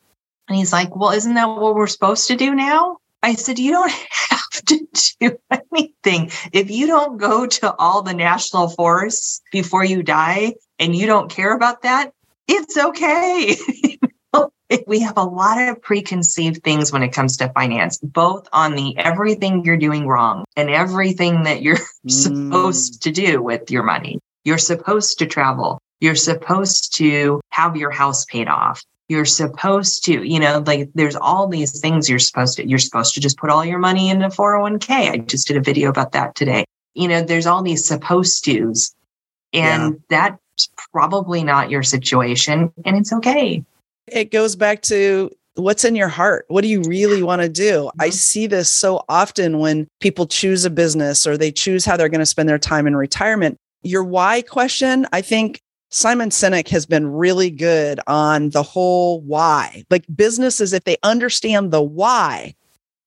And 0.49 0.57
he's 0.57 0.73
like, 0.73 0.97
Well, 0.97 1.11
isn't 1.11 1.35
that 1.35 1.47
what 1.47 1.75
we're 1.75 1.87
supposed 1.87 2.29
to 2.29 2.37
do 2.37 2.55
now? 2.55 2.99
I 3.23 3.35
said, 3.35 3.59
You 3.59 3.73
don't 3.73 3.91
have 4.31 4.65
to 4.67 4.87
do 5.21 5.39
anything. 5.51 6.31
If 6.53 6.71
you 6.71 6.87
don't 6.87 7.19
go 7.19 7.47
to 7.47 7.75
all 7.77 8.03
the 8.03 8.15
national 8.15 8.69
forests 8.69 9.41
before 9.53 9.85
you 9.85 10.03
die 10.03 10.55
and 10.79 10.95
you 10.95 11.07
don't 11.07 11.31
care 11.31 11.55
about 11.55 11.83
that, 11.83 12.13
it's 12.49 12.77
okay. 12.77 13.57
we 14.87 15.01
have 15.01 15.17
a 15.17 15.25
lot 15.25 15.61
of 15.61 15.83
preconceived 15.83 16.63
things 16.63 16.93
when 16.93 17.03
it 17.03 17.13
comes 17.13 17.37
to 17.37 17.49
finance, 17.51 17.99
both 17.99 18.49
on 18.53 18.75
the 18.75 18.97
everything 18.99 19.65
you're 19.65 19.77
doing 19.77 20.07
wrong 20.07 20.45
and 20.57 20.71
everything 20.71 21.45
that 21.45 21.63
you're 21.63 21.77
mm. 22.07 22.11
supposed 22.11 23.03
to 23.03 23.11
do 23.11 23.43
with 23.43 23.71
your 23.71 23.83
money. 23.83 24.19
You're 24.45 24.59
supposed 24.59 25.19
to 25.19 25.27
travel. 25.27 25.81
You're 26.01 26.15
supposed 26.15 26.95
to 26.97 27.41
have 27.51 27.77
your 27.77 27.91
house 27.91 28.25
paid 28.25 28.49
off. 28.49 28.83
You're 29.11 29.25
supposed 29.25 30.05
to, 30.05 30.23
you 30.23 30.39
know, 30.39 30.63
like 30.65 30.89
there's 30.95 31.17
all 31.17 31.49
these 31.49 31.81
things 31.81 32.09
you're 32.09 32.19
supposed 32.19 32.57
to, 32.57 32.67
you're 32.67 32.79
supposed 32.79 33.13
to 33.15 33.21
just 33.21 33.37
put 33.37 33.51
all 33.51 33.65
your 33.65 33.79
money 33.79 34.09
into 34.09 34.29
401k. 34.29 35.11
I 35.11 35.19
just 35.19 35.49
did 35.49 35.57
a 35.57 35.61
video 35.61 35.91
about 35.91 36.13
that 36.13 36.35
today. 36.37 36.65
You 36.95 37.09
know, 37.09 37.23
there's 37.23 37.47
all 37.47 37.63
these 37.63 37.87
supposed 37.87 38.45
to's 38.45 38.95
and 39.53 39.95
yeah. 39.95 39.99
that's 40.09 40.69
probably 40.93 41.43
not 41.43 41.71
your 41.71 41.83
situation 41.83 42.73
and 42.85 42.97
it's 42.97 43.13
okay 43.13 43.65
it 44.07 44.31
goes 44.31 44.57
back 44.57 44.83
to 44.83 45.31
what's 45.55 45.85
in 45.85 45.95
your 45.95 46.09
heart 46.09 46.45
what 46.49 46.63
do 46.63 46.69
you 46.69 46.83
really 46.83 47.23
want 47.23 47.43
to 47.43 47.49
do 47.49 47.85
mm-hmm. 47.85 48.01
i 48.01 48.11
see 48.11 48.47
this 48.47 48.69
so 48.69 49.05
often 49.09 49.59
when 49.59 49.87
people 50.01 50.27
choose 50.27 50.65
a 50.65 50.71
business 50.71 51.27
or 51.27 51.37
they 51.37 51.51
choose 51.51 51.85
how 51.85 51.97
they're 51.97 52.09
going 52.09 52.21
to 52.21 52.27
spend 52.27 52.49
their 52.49 52.59
time 52.59 52.87
in 52.87 52.97
retirement 52.97 53.57
your 53.83 54.05
why 54.05 54.43
question 54.43 55.07
i 55.13 55.21
think 55.21 55.61
simon 55.91 56.31
sinek 56.31 56.69
has 56.69 56.87
been 56.87 57.07
really 57.07 57.51
good 57.51 58.01
on 58.07 58.51
the 58.51 58.63
whole 58.63 59.21
why 59.23 59.85
like 59.91 60.05
businesses 60.15 60.73
if 60.73 60.85
they 60.85 60.97
understand 61.03 61.71
the 61.71 61.83
why 61.83 62.55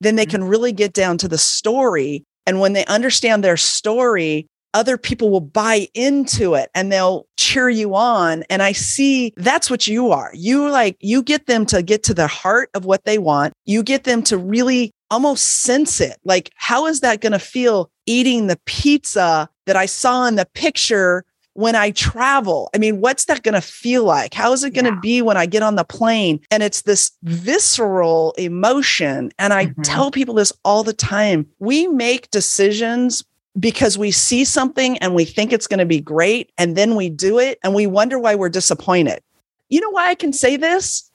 then 0.01 0.15
they 0.15 0.25
mm-hmm. 0.25 0.31
can 0.31 0.43
really 0.43 0.71
get 0.71 0.93
down 0.93 1.17
to 1.17 1.27
the 1.27 1.37
story 1.37 2.23
and 2.45 2.59
when 2.59 2.73
they 2.73 2.85
understand 2.85 3.43
their 3.43 3.57
story 3.57 4.47
other 4.73 4.97
people 4.97 5.29
will 5.29 5.39
buy 5.39 5.87
into 5.93 6.55
it 6.55 6.69
and 6.73 6.91
they'll 6.91 7.27
cheer 7.37 7.69
you 7.69 7.95
on. 7.95 8.43
And 8.49 8.61
I 8.61 8.71
see 8.71 9.33
that's 9.37 9.69
what 9.69 9.87
you 9.87 10.11
are. 10.11 10.31
You 10.33 10.69
like, 10.69 10.97
you 10.99 11.21
get 11.21 11.45
them 11.45 11.65
to 11.67 11.83
get 11.83 12.03
to 12.03 12.13
the 12.13 12.27
heart 12.27 12.69
of 12.73 12.85
what 12.85 13.05
they 13.05 13.17
want. 13.17 13.53
You 13.65 13.83
get 13.83 14.03
them 14.03 14.23
to 14.23 14.37
really 14.37 14.91
almost 15.11 15.61
sense 15.61 16.01
it. 16.01 16.17
Like, 16.23 16.51
how 16.55 16.87
is 16.87 17.01
that 17.01 17.21
going 17.21 17.33
to 17.33 17.39
feel 17.39 17.91
eating 18.05 18.47
the 18.47 18.59
pizza 18.65 19.49
that 19.65 19.75
I 19.75 19.85
saw 19.85 20.25
in 20.25 20.35
the 20.35 20.47
picture 20.53 21.23
when 21.53 21.75
I 21.75 21.91
travel? 21.91 22.69
I 22.73 22.77
mean, 22.77 22.99
what's 22.99 23.25
that 23.25 23.43
going 23.43 23.53
to 23.53 23.61
feel 23.61 24.03
like? 24.03 24.33
How 24.33 24.51
is 24.53 24.63
it 24.63 24.73
going 24.73 24.85
to 24.85 24.91
yeah. 24.91 24.99
be 25.01 25.21
when 25.21 25.37
I 25.37 25.45
get 25.45 25.63
on 25.63 25.75
the 25.75 25.83
plane? 25.83 26.39
And 26.51 26.63
it's 26.63 26.81
this 26.81 27.11
visceral 27.23 28.33
emotion. 28.37 29.31
And 29.39 29.53
I 29.53 29.67
mm-hmm. 29.67 29.81
tell 29.81 30.11
people 30.11 30.35
this 30.35 30.53
all 30.65 30.83
the 30.83 30.93
time. 30.93 31.47
We 31.59 31.87
make 31.87 32.31
decisions 32.31 33.23
because 33.59 33.97
we 33.97 34.11
see 34.11 34.45
something 34.45 34.97
and 34.97 35.13
we 35.13 35.25
think 35.25 35.53
it's 35.53 35.67
going 35.67 35.79
to 35.79 35.85
be 35.85 36.01
great 36.01 36.51
and 36.57 36.75
then 36.75 36.95
we 36.95 37.09
do 37.09 37.37
it 37.37 37.59
and 37.63 37.75
we 37.75 37.85
wonder 37.85 38.17
why 38.17 38.35
we're 38.35 38.49
disappointed. 38.49 39.21
You 39.69 39.79
know 39.79 39.91
why 39.91 40.09
I 40.09 40.15
can 40.15 40.33
say 40.33 40.57
this? 40.57 41.09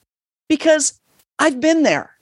Because 0.48 1.00
I've 1.38 1.60
been 1.60 1.82
there. 1.82 2.12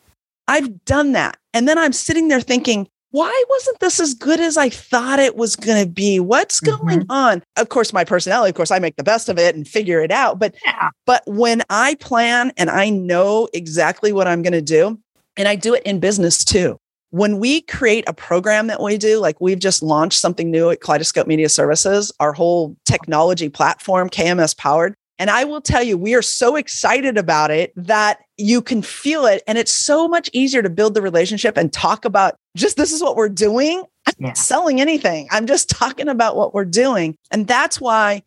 I've 0.49 0.85
done 0.85 1.13
that. 1.13 1.39
And 1.53 1.69
then 1.69 1.79
I'm 1.79 1.93
sitting 1.93 2.29
there 2.29 2.41
thinking, 2.41 2.89
why 3.17 3.45
wasn't 3.49 3.81
this 3.81 3.99
as 3.99 4.13
good 4.13 4.41
as 4.41 4.59
I 4.59 4.69
thought 4.69 5.19
it 5.19 5.37
was 5.37 5.57
going 5.57 5.83
to 5.83 5.91
be? 5.91 6.21
What's 6.21 6.61
going 6.61 7.01
mm-hmm. 7.01 7.11
on? 7.11 7.43
Of 7.57 7.71
course, 7.71 7.95
my 7.95 8.05
personality, 8.05 8.51
of 8.51 8.57
course, 8.57 8.71
I 8.71 8.79
make 8.79 8.97
the 8.97 9.03
best 9.03 9.31
of 9.31 9.39
it 9.39 9.55
and 9.55 9.67
figure 9.67 10.03
it 10.03 10.11
out. 10.11 10.39
But 10.39 10.55
yeah. 10.63 10.91
but 11.07 11.23
when 11.27 11.63
I 11.71 11.95
plan 11.95 12.53
and 12.59 12.69
I 12.69 12.91
know 12.91 13.49
exactly 13.55 14.13
what 14.13 14.29
I'm 14.29 14.43
going 14.43 14.53
to 14.53 14.61
do, 14.61 15.01
and 15.39 15.49
I 15.49 15.57
do 15.57 15.73
it 15.73 15.83
in 15.85 15.99
business 15.99 16.45
too 16.45 16.79
when 17.11 17.39
we 17.39 17.63
create 17.63 18.05
a 18.07 18.13
program 18.13 18.67
that 18.67 18.83
we 18.83 18.99
do, 18.99 19.19
like 19.19 19.41
we've 19.41 19.61
just 19.61 19.83
launched 19.83 20.19
something 20.19 20.51
new 20.51 20.69
at 20.69 20.83
Kaleidoscope 20.83 21.27
Media 21.27 21.49
Services, 21.49 22.13
our 22.21 22.35
whole 22.35 22.77
technology 22.85 23.49
platform, 23.49 24.11
KMS 24.11 24.55
powered. 24.59 24.95
And 25.19 25.31
I 25.31 25.45
will 25.45 25.61
tell 25.61 25.83
you, 25.83 25.97
we 25.97 26.15
are 26.15 26.23
so 26.23 26.57
excited 26.57 27.17
about 27.17 27.51
it 27.51 27.73
that 27.77 28.21
you 28.37 28.61
can 28.61 28.83
feel 28.83 29.25
it. 29.27 29.43
And 29.47 29.57
it's 29.57 29.73
so 29.73 30.07
much 30.09 30.29
easier 30.33 30.63
to 30.63 30.71
build 30.71 30.95
the 30.95 31.03
relationship 31.03 31.57
and 31.57 31.73
talk 31.73 32.05
about 32.05 32.37
just 32.55 32.77
this 32.77 32.93
is 32.93 33.03
what 33.03 33.17
we're 33.17 33.29
doing. 33.29 33.83
I'm 34.07 34.15
yeah. 34.19 34.27
not 34.29 34.37
selling 34.37 34.81
anything. 34.81 35.29
I'm 35.31 35.47
just 35.47 35.71
talking 35.71 36.09
about 36.09 36.37
what 36.37 36.55
we're 36.55 36.65
doing. 36.65 37.17
And 37.31 37.47
that's 37.47 37.81
why 37.81 38.23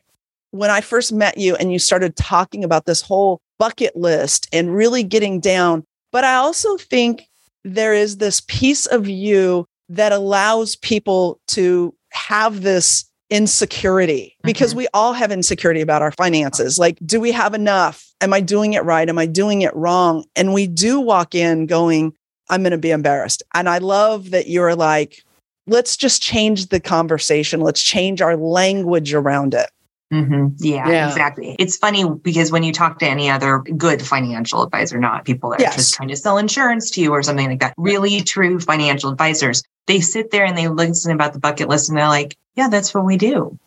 when 0.52 0.72
I 0.72 0.82
first 0.82 1.14
met 1.14 1.38
you 1.38 1.56
and 1.56 1.72
you 1.72 1.80
started 1.80 2.16
talking 2.16 2.64
about 2.64 2.86
this 2.86 3.02
whole 3.02 3.40
bucket 3.60 3.96
list 3.96 4.48
and 4.52 4.76
really 4.76 5.04
getting 5.04 5.40
down, 5.40 5.86
but 6.12 6.24
I 6.24 6.36
also 6.36 6.78
think 6.78 7.30
there 7.64 7.94
is 7.94 8.18
this 8.18 8.42
piece 8.42 8.86
of 8.88 9.08
you 9.08 9.68
that 9.90 10.12
allows 10.12 10.76
people 10.76 11.40
to 11.48 11.94
have 12.12 12.62
this 12.62 13.06
insecurity 13.30 14.36
because 14.44 14.72
mm-hmm. 14.72 14.80
we 14.80 14.88
all 14.94 15.14
have 15.14 15.32
insecurity 15.32 15.82
about 15.82 16.02
our 16.02 16.12
finances. 16.12 16.80
Like, 16.80 16.98
do 17.06 17.20
we 17.20 17.32
have 17.32 17.54
enough? 17.54 18.06
Am 18.22 18.34
I 18.34 18.42
doing 18.42 18.74
it 18.74 18.84
right? 18.84 19.08
Am 19.08 19.20
I 19.20 19.26
doing 19.26 19.62
it 19.62 19.76
wrong? 19.76 20.26
And 20.36 20.54
we 20.54 20.68
do 20.68 21.00
walk 21.00 21.36
in 21.36 21.66
going, 21.66 22.14
I'm 22.50 22.64
going 22.64 22.72
to 22.72 22.78
be 22.78 22.92
embarrassed. 22.92 23.44
And 23.54 23.70
I 23.70 23.78
love 23.78 24.32
that 24.32 24.48
you're 24.48 24.76
like, 24.76 25.24
let's 25.68 25.96
just 25.96 26.22
change 26.22 26.68
the 26.68 26.80
conversation. 26.80 27.62
Let's 27.62 27.82
change 27.82 28.22
our 28.22 28.36
language 28.36 29.14
around 29.14 29.54
it. 29.54 29.70
Mm-hmm. 30.12 30.48
Yeah, 30.58 30.90
yeah, 30.90 31.08
exactly. 31.08 31.56
It's 31.60 31.78
funny 31.78 32.04
because 32.10 32.52
when 32.52 32.64
you 32.64 32.74
talk 32.74 32.98
to 33.00 33.06
any 33.06 33.30
other 33.30 33.60
good 33.60 34.02
financial 34.02 34.64
advisor, 34.64 34.98
not 34.98 35.24
people 35.24 35.52
that 35.52 35.60
yes. 35.60 35.74
are 35.74 35.78
just 35.78 35.94
trying 35.94 36.10
to 36.10 36.16
sell 36.16 36.40
insurance 36.40 36.90
to 36.92 37.02
you 37.02 37.12
or 37.12 37.22
something 37.22 37.48
like 37.48 37.60
that, 37.60 37.76
really 37.78 38.22
true 38.22 38.60
financial 38.60 39.12
advisors, 39.12 39.62
they 39.86 40.00
sit 40.00 40.32
there 40.32 40.46
and 40.46 40.58
they 40.58 40.68
listen 40.68 41.12
about 41.12 41.34
the 41.34 41.40
bucket 41.40 41.70
list 41.70 41.90
and 41.90 41.98
they're 41.98 42.08
like, 42.08 42.36
yeah, 42.60 42.68
that's 42.68 42.94
what 42.94 43.06
we 43.06 43.16
do. 43.16 43.58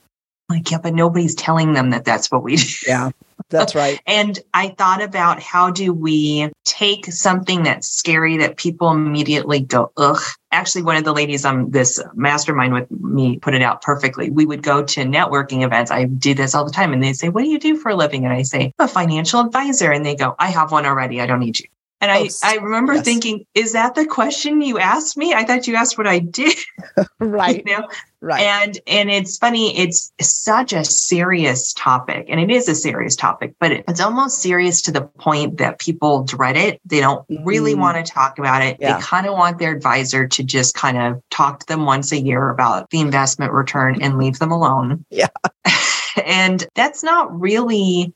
like, 0.51 0.71
yeah, 0.71 0.77
but 0.77 0.93
nobody's 0.93 1.35
telling 1.35 1.73
them 1.73 1.89
that 1.91 2.05
that's 2.05 2.31
what 2.31 2.43
we 2.43 2.57
do. 2.57 2.65
Yeah. 2.87 3.11
That's 3.49 3.75
right. 3.75 3.99
and 4.07 4.39
I 4.53 4.69
thought 4.77 5.01
about 5.01 5.41
how 5.41 5.71
do 5.71 5.95
we 5.95 6.51
take 6.67 7.07
something 7.07 7.63
that's 7.63 7.89
scary 7.89 8.37
that 8.37 8.59
people 8.59 8.91
immediately 8.91 9.61
go, 9.61 9.93
ugh. 9.97 10.21
Actually, 10.51 10.83
one 10.83 10.97
of 10.97 11.05
the 11.05 11.15
ladies 11.15 11.47
on 11.47 11.71
this 11.71 11.99
mastermind 12.15 12.75
with 12.75 12.91
me 12.91 13.39
put 13.39 13.55
it 13.55 13.63
out 13.63 13.81
perfectly. 13.81 14.29
We 14.29 14.45
would 14.45 14.63
go 14.63 14.85
to 14.85 15.05
networking 15.05 15.65
events. 15.65 15.91
I 15.91 16.05
do 16.05 16.35
this 16.35 16.55
all 16.55 16.67
the 16.67 16.71
time. 16.71 16.93
And 16.93 17.03
they 17.03 17.15
say, 17.15 17.31
What 17.31 17.45
do 17.45 17.49
you 17.49 17.59
do 17.59 17.79
for 17.79 17.89
a 17.89 17.97
living? 17.97 18.27
And 18.27 18.35
I 18.35 18.43
say, 18.43 18.75
A 18.79 18.87
financial 18.87 19.41
advisor. 19.41 19.91
And 19.91 20.05
they 20.05 20.15
go, 20.15 20.37
I 20.39 20.51
have 20.51 20.71
one 20.71 20.85
already. 20.85 21.23
I 21.23 21.27
don't 21.27 21.41
need 21.41 21.59
you. 21.59 21.67
And 22.03 22.11
I, 22.11 22.23
oh, 22.25 22.29
I 22.43 22.57
remember 22.57 22.95
yes. 22.95 23.05
thinking, 23.05 23.47
is 23.55 23.75
that 23.75 23.95
the 23.95 24.05
question 24.05 24.61
you 24.61 24.81
asked 24.81 25.17
me? 25.17 25.35
I 25.35 25.45
thought 25.45 25.69
you 25.69 25.77
asked 25.77 25.97
what 25.97 26.09
I 26.09 26.19
did. 26.19 26.59
right. 27.21 27.63
You 27.65 27.79
know? 27.79 27.89
Right. 28.21 28.43
And 28.43 28.79
and 28.89 29.09
it's 29.09 29.39
funny, 29.39 29.77
it's 29.79 30.13
such 30.21 30.73
a 30.73 30.85
serious 30.85 31.73
topic. 31.73 32.27
And 32.29 32.41
it 32.41 32.51
is 32.51 32.69
a 32.69 32.75
serious 32.75 33.15
topic, 33.15 33.55
but 33.61 33.71
it, 33.71 33.85
it's 33.87 34.01
almost 34.01 34.43
serious 34.43 34.83
to 34.83 34.93
the 34.93 35.03
point 35.03 35.59
that 35.59 35.79
people 35.79 36.25
dread 36.25 36.57
it. 36.57 36.81
They 36.85 37.01
don't 37.01 37.25
really 37.45 37.75
mm. 37.75 37.79
want 37.79 38.05
to 38.05 38.13
talk 38.13 38.37
about 38.39 38.63
it. 38.63 38.79
Yeah. 38.81 38.97
They 38.97 39.03
kind 39.03 39.29
of 39.29 39.35
want 39.35 39.61
their 39.61 39.73
advisor 39.73 40.27
to 40.27 40.43
just 40.43 40.75
kind 40.75 40.99
of 40.99 41.23
talk 41.31 41.61
to 41.61 41.67
them 41.67 41.85
once 41.85 42.11
a 42.11 42.21
year 42.21 42.51
about 42.51 42.91
the 42.91 43.01
investment 43.01 43.53
return 43.53 44.03
and 44.03 44.19
leave 44.19 44.41
them 44.41 44.51
alone. 44.51 45.05
Yeah. 45.11 45.29
and 46.25 46.67
that's 46.75 47.05
not 47.05 47.41
really 47.41 48.13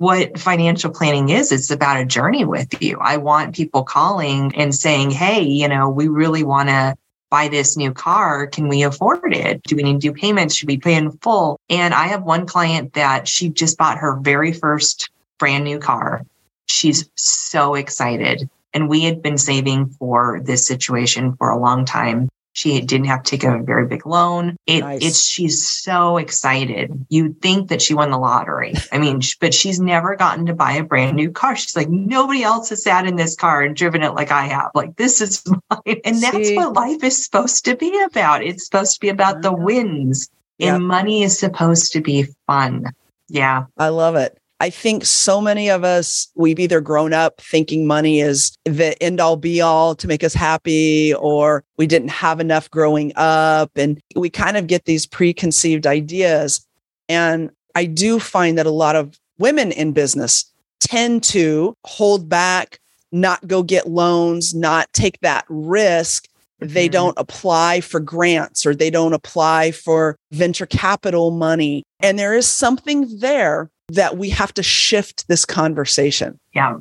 what 0.00 0.38
financial 0.38 0.90
planning 0.90 1.28
is. 1.28 1.52
It's 1.52 1.70
about 1.70 2.00
a 2.00 2.06
journey 2.06 2.46
with 2.46 2.82
you. 2.82 2.96
I 3.02 3.18
want 3.18 3.54
people 3.54 3.82
calling 3.82 4.50
and 4.56 4.74
saying, 4.74 5.10
Hey, 5.10 5.42
you 5.42 5.68
know, 5.68 5.90
we 5.90 6.08
really 6.08 6.42
want 6.42 6.70
to 6.70 6.96
buy 7.28 7.48
this 7.48 7.76
new 7.76 7.92
car. 7.92 8.46
Can 8.46 8.66
we 8.68 8.82
afford 8.82 9.36
it? 9.36 9.62
Do 9.64 9.76
we 9.76 9.82
need 9.82 10.00
to 10.00 10.08
do 10.08 10.12
payments? 10.14 10.54
Should 10.54 10.68
we 10.68 10.78
pay 10.78 10.94
in 10.94 11.10
full? 11.18 11.60
And 11.68 11.92
I 11.92 12.06
have 12.06 12.22
one 12.22 12.46
client 12.46 12.94
that 12.94 13.28
she 13.28 13.50
just 13.50 13.76
bought 13.76 13.98
her 13.98 14.18
very 14.18 14.54
first 14.54 15.10
brand 15.38 15.64
new 15.64 15.78
car. 15.78 16.24
She's 16.64 17.06
so 17.16 17.74
excited. 17.74 18.48
And 18.72 18.88
we 18.88 19.02
had 19.02 19.20
been 19.20 19.36
saving 19.36 19.90
for 19.90 20.40
this 20.42 20.66
situation 20.66 21.36
for 21.36 21.50
a 21.50 21.58
long 21.58 21.84
time. 21.84 22.30
She 22.52 22.80
didn't 22.80 23.06
have 23.06 23.22
to 23.22 23.30
take 23.30 23.44
a 23.44 23.62
very 23.62 23.86
big 23.86 24.06
loan. 24.06 24.56
It, 24.66 24.80
nice. 24.80 25.02
It's 25.02 25.24
she's 25.24 25.68
so 25.68 26.16
excited. 26.16 27.06
You'd 27.08 27.40
think 27.40 27.68
that 27.68 27.80
she 27.80 27.94
won 27.94 28.10
the 28.10 28.18
lottery. 28.18 28.74
I 28.90 28.98
mean, 28.98 29.20
but 29.40 29.54
she's 29.54 29.78
never 29.78 30.16
gotten 30.16 30.46
to 30.46 30.54
buy 30.54 30.72
a 30.72 30.82
brand 30.82 31.16
new 31.16 31.30
car. 31.30 31.54
She's 31.54 31.76
like, 31.76 31.88
nobody 31.88 32.42
else 32.42 32.70
has 32.70 32.82
sat 32.82 33.06
in 33.06 33.16
this 33.16 33.36
car 33.36 33.62
and 33.62 33.76
driven 33.76 34.02
it 34.02 34.14
like 34.14 34.32
I 34.32 34.46
have. 34.46 34.72
Like 34.74 34.96
this 34.96 35.20
is 35.20 35.44
mine, 35.70 36.00
and 36.04 36.20
that's 36.20 36.48
See? 36.48 36.56
what 36.56 36.74
life 36.74 37.04
is 37.04 37.24
supposed 37.24 37.64
to 37.66 37.76
be 37.76 38.00
about. 38.02 38.42
It's 38.42 38.64
supposed 38.64 38.94
to 38.94 39.00
be 39.00 39.10
about 39.10 39.42
the 39.42 39.52
mm-hmm. 39.52 39.64
wins, 39.64 40.28
yep. 40.58 40.74
and 40.74 40.86
money 40.86 41.22
is 41.22 41.38
supposed 41.38 41.92
to 41.92 42.00
be 42.00 42.26
fun. 42.46 42.86
Yeah, 43.28 43.66
I 43.78 43.90
love 43.90 44.16
it. 44.16 44.39
I 44.60 44.68
think 44.68 45.06
so 45.06 45.40
many 45.40 45.70
of 45.70 45.84
us, 45.84 46.28
we've 46.34 46.60
either 46.60 46.82
grown 46.82 47.14
up 47.14 47.40
thinking 47.40 47.86
money 47.86 48.20
is 48.20 48.56
the 48.66 49.02
end 49.02 49.18
all 49.18 49.36
be 49.36 49.62
all 49.62 49.94
to 49.94 50.06
make 50.06 50.22
us 50.22 50.34
happy, 50.34 51.14
or 51.14 51.64
we 51.78 51.86
didn't 51.86 52.10
have 52.10 52.40
enough 52.40 52.70
growing 52.70 53.12
up. 53.16 53.70
And 53.74 53.98
we 54.14 54.28
kind 54.28 54.58
of 54.58 54.66
get 54.66 54.84
these 54.84 55.06
preconceived 55.06 55.86
ideas. 55.86 56.66
And 57.08 57.50
I 57.74 57.86
do 57.86 58.20
find 58.20 58.58
that 58.58 58.66
a 58.66 58.70
lot 58.70 58.96
of 58.96 59.18
women 59.38 59.72
in 59.72 59.92
business 59.92 60.44
tend 60.78 61.22
to 61.22 61.74
hold 61.86 62.28
back, 62.28 62.78
not 63.12 63.46
go 63.46 63.62
get 63.62 63.88
loans, 63.88 64.54
not 64.54 64.92
take 64.92 65.18
that 65.20 65.46
risk. 65.48 66.26
They 66.58 66.86
mm-hmm. 66.86 66.92
don't 66.92 67.18
apply 67.18 67.80
for 67.80 67.98
grants 67.98 68.66
or 68.66 68.74
they 68.74 68.90
don't 68.90 69.14
apply 69.14 69.70
for 69.70 70.16
venture 70.32 70.66
capital 70.66 71.30
money. 71.30 71.82
And 72.00 72.18
there 72.18 72.34
is 72.34 72.46
something 72.46 73.08
there 73.20 73.70
that 73.94 74.16
we 74.16 74.30
have 74.30 74.52
to 74.54 74.62
shift 74.62 75.28
this 75.28 75.44
conversation. 75.44 76.38
Yeah, 76.52 76.78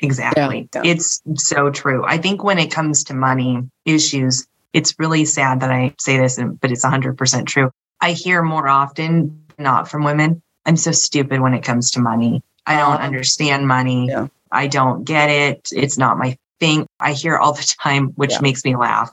exactly. 0.00 0.68
Yeah, 0.74 0.82
yeah. 0.82 0.92
It's 0.92 1.22
so 1.36 1.70
true. 1.70 2.04
I 2.04 2.18
think 2.18 2.42
when 2.42 2.58
it 2.58 2.70
comes 2.70 3.04
to 3.04 3.14
money 3.14 3.62
issues, 3.84 4.46
it's 4.72 4.98
really 4.98 5.24
sad 5.24 5.60
that 5.60 5.70
I 5.70 5.94
say 5.98 6.18
this, 6.18 6.38
but 6.60 6.70
it's 6.70 6.84
100% 6.84 7.46
true. 7.46 7.70
I 8.00 8.12
hear 8.12 8.42
more 8.42 8.68
often, 8.68 9.44
not 9.58 9.88
from 9.88 10.04
women, 10.04 10.42
I'm 10.64 10.76
so 10.76 10.92
stupid 10.92 11.40
when 11.40 11.54
it 11.54 11.62
comes 11.62 11.90
to 11.92 12.00
money. 12.00 12.42
I 12.66 12.76
don't 12.78 12.96
um, 12.96 13.02
understand 13.02 13.66
money. 13.66 14.08
Yeah. 14.08 14.28
I 14.50 14.66
don't 14.66 15.04
get 15.04 15.30
it. 15.30 15.68
It's 15.72 15.98
not 15.98 16.18
my 16.18 16.36
thing. 16.60 16.86
I 17.00 17.12
hear 17.12 17.36
all 17.36 17.52
the 17.52 17.74
time, 17.80 18.08
which 18.10 18.40
makes 18.40 18.64
me 18.64 18.76
laugh. 18.76 19.10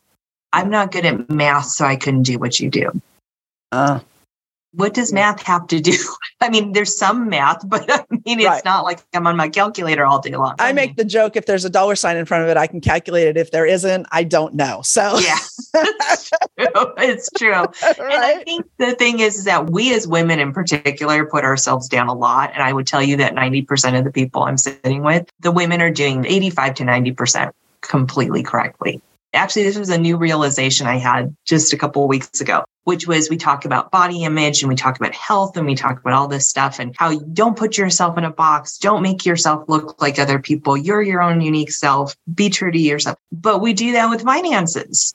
I'm 0.51 0.69
not 0.69 0.91
good 0.91 1.05
at 1.05 1.29
math, 1.29 1.67
so 1.67 1.85
I 1.85 1.95
couldn't 1.95 2.23
do 2.23 2.37
what 2.37 2.59
you 2.59 2.69
do. 2.69 2.91
Uh, 3.71 3.99
what 4.71 4.93
does 4.93 5.11
math 5.11 5.41
have 5.43 5.67
to 5.67 5.79
do? 5.79 5.97
I 6.41 6.49
mean, 6.49 6.73
there's 6.73 6.97
some 6.97 7.29
math, 7.29 7.67
but 7.67 7.91
I 7.91 8.05
mean, 8.25 8.39
it's 8.39 8.47
right. 8.47 8.65
not 8.65 8.83
like 8.83 8.99
I'm 9.13 9.27
on 9.27 9.35
my 9.35 9.49
calculator 9.49 10.05
all 10.05 10.19
day 10.19 10.35
long. 10.35 10.55
I, 10.59 10.69
I 10.69 10.73
make 10.73 10.95
the 10.95 11.03
joke 11.03 11.35
if 11.35 11.45
there's 11.45 11.65
a 11.65 11.69
dollar 11.69 11.95
sign 11.95 12.17
in 12.17 12.25
front 12.25 12.43
of 12.43 12.49
it, 12.49 12.57
I 12.57 12.67
can 12.67 12.81
calculate 12.81 13.27
it. 13.27 13.37
If 13.37 13.51
there 13.51 13.65
isn't, 13.65 14.07
I 14.11 14.23
don't 14.23 14.53
know. 14.53 14.81
So, 14.83 15.19
yeah, 15.19 15.37
it's 16.57 17.29
true. 17.37 17.51
right? 17.51 17.99
And 17.99 18.23
I 18.23 18.43
think 18.43 18.65
the 18.77 18.93
thing 18.93 19.19
is, 19.19 19.37
is 19.37 19.45
that 19.45 19.69
we 19.69 19.93
as 19.93 20.07
women 20.07 20.39
in 20.39 20.53
particular 20.53 21.25
put 21.25 21.43
ourselves 21.43 21.87
down 21.87 22.07
a 22.07 22.13
lot. 22.13 22.51
And 22.53 22.63
I 22.63 22.71
would 22.71 22.87
tell 22.87 23.01
you 23.01 23.17
that 23.17 23.35
90% 23.35 23.97
of 23.97 24.03
the 24.03 24.11
people 24.11 24.43
I'm 24.43 24.57
sitting 24.57 25.03
with, 25.03 25.29
the 25.39 25.51
women 25.51 25.81
are 25.81 25.91
doing 25.91 26.25
85 26.25 26.75
to 26.75 26.83
90% 26.83 27.51
completely 27.81 28.43
correctly. 28.43 29.01
Actually, 29.33 29.63
this 29.63 29.77
was 29.77 29.89
a 29.89 29.97
new 29.97 30.17
realization 30.17 30.87
I 30.87 30.97
had 30.97 31.35
just 31.45 31.71
a 31.71 31.77
couple 31.77 32.03
of 32.03 32.09
weeks 32.09 32.41
ago, 32.41 32.63
which 32.89 33.05
was 33.05 33.29
we 33.29 33.37
talk 33.37 33.65
about 33.65 33.91
body 33.91 34.23
image 34.23 34.63
and 34.63 34.67
we 34.67 34.75
talk 34.75 34.97
about 34.97 35.13
health 35.13 35.55
and 35.55 35.67
we 35.67 35.75
talk 35.75 35.99
about 35.99 36.13
all 36.13 36.27
this 36.27 36.49
stuff 36.49 36.79
and 36.79 36.95
how 36.97 37.11
you 37.11 37.23
don't 37.33 37.55
put 37.55 37.77
yourself 37.77 38.17
in 38.17 38.23
a 38.23 38.31
box. 38.31 38.79
Don't 38.79 39.03
make 39.03 39.27
yourself 39.27 39.69
look 39.69 40.01
like 40.01 40.17
other 40.17 40.39
people. 40.39 40.75
You're 40.75 41.03
your 41.03 41.21
own 41.21 41.39
unique 41.39 41.71
self. 41.71 42.15
Be 42.33 42.49
true 42.49 42.71
to 42.71 42.79
yourself. 42.79 43.15
But 43.31 43.61
we 43.61 43.73
do 43.73 43.91
that 43.91 44.09
with 44.09 44.23
finances. 44.23 45.13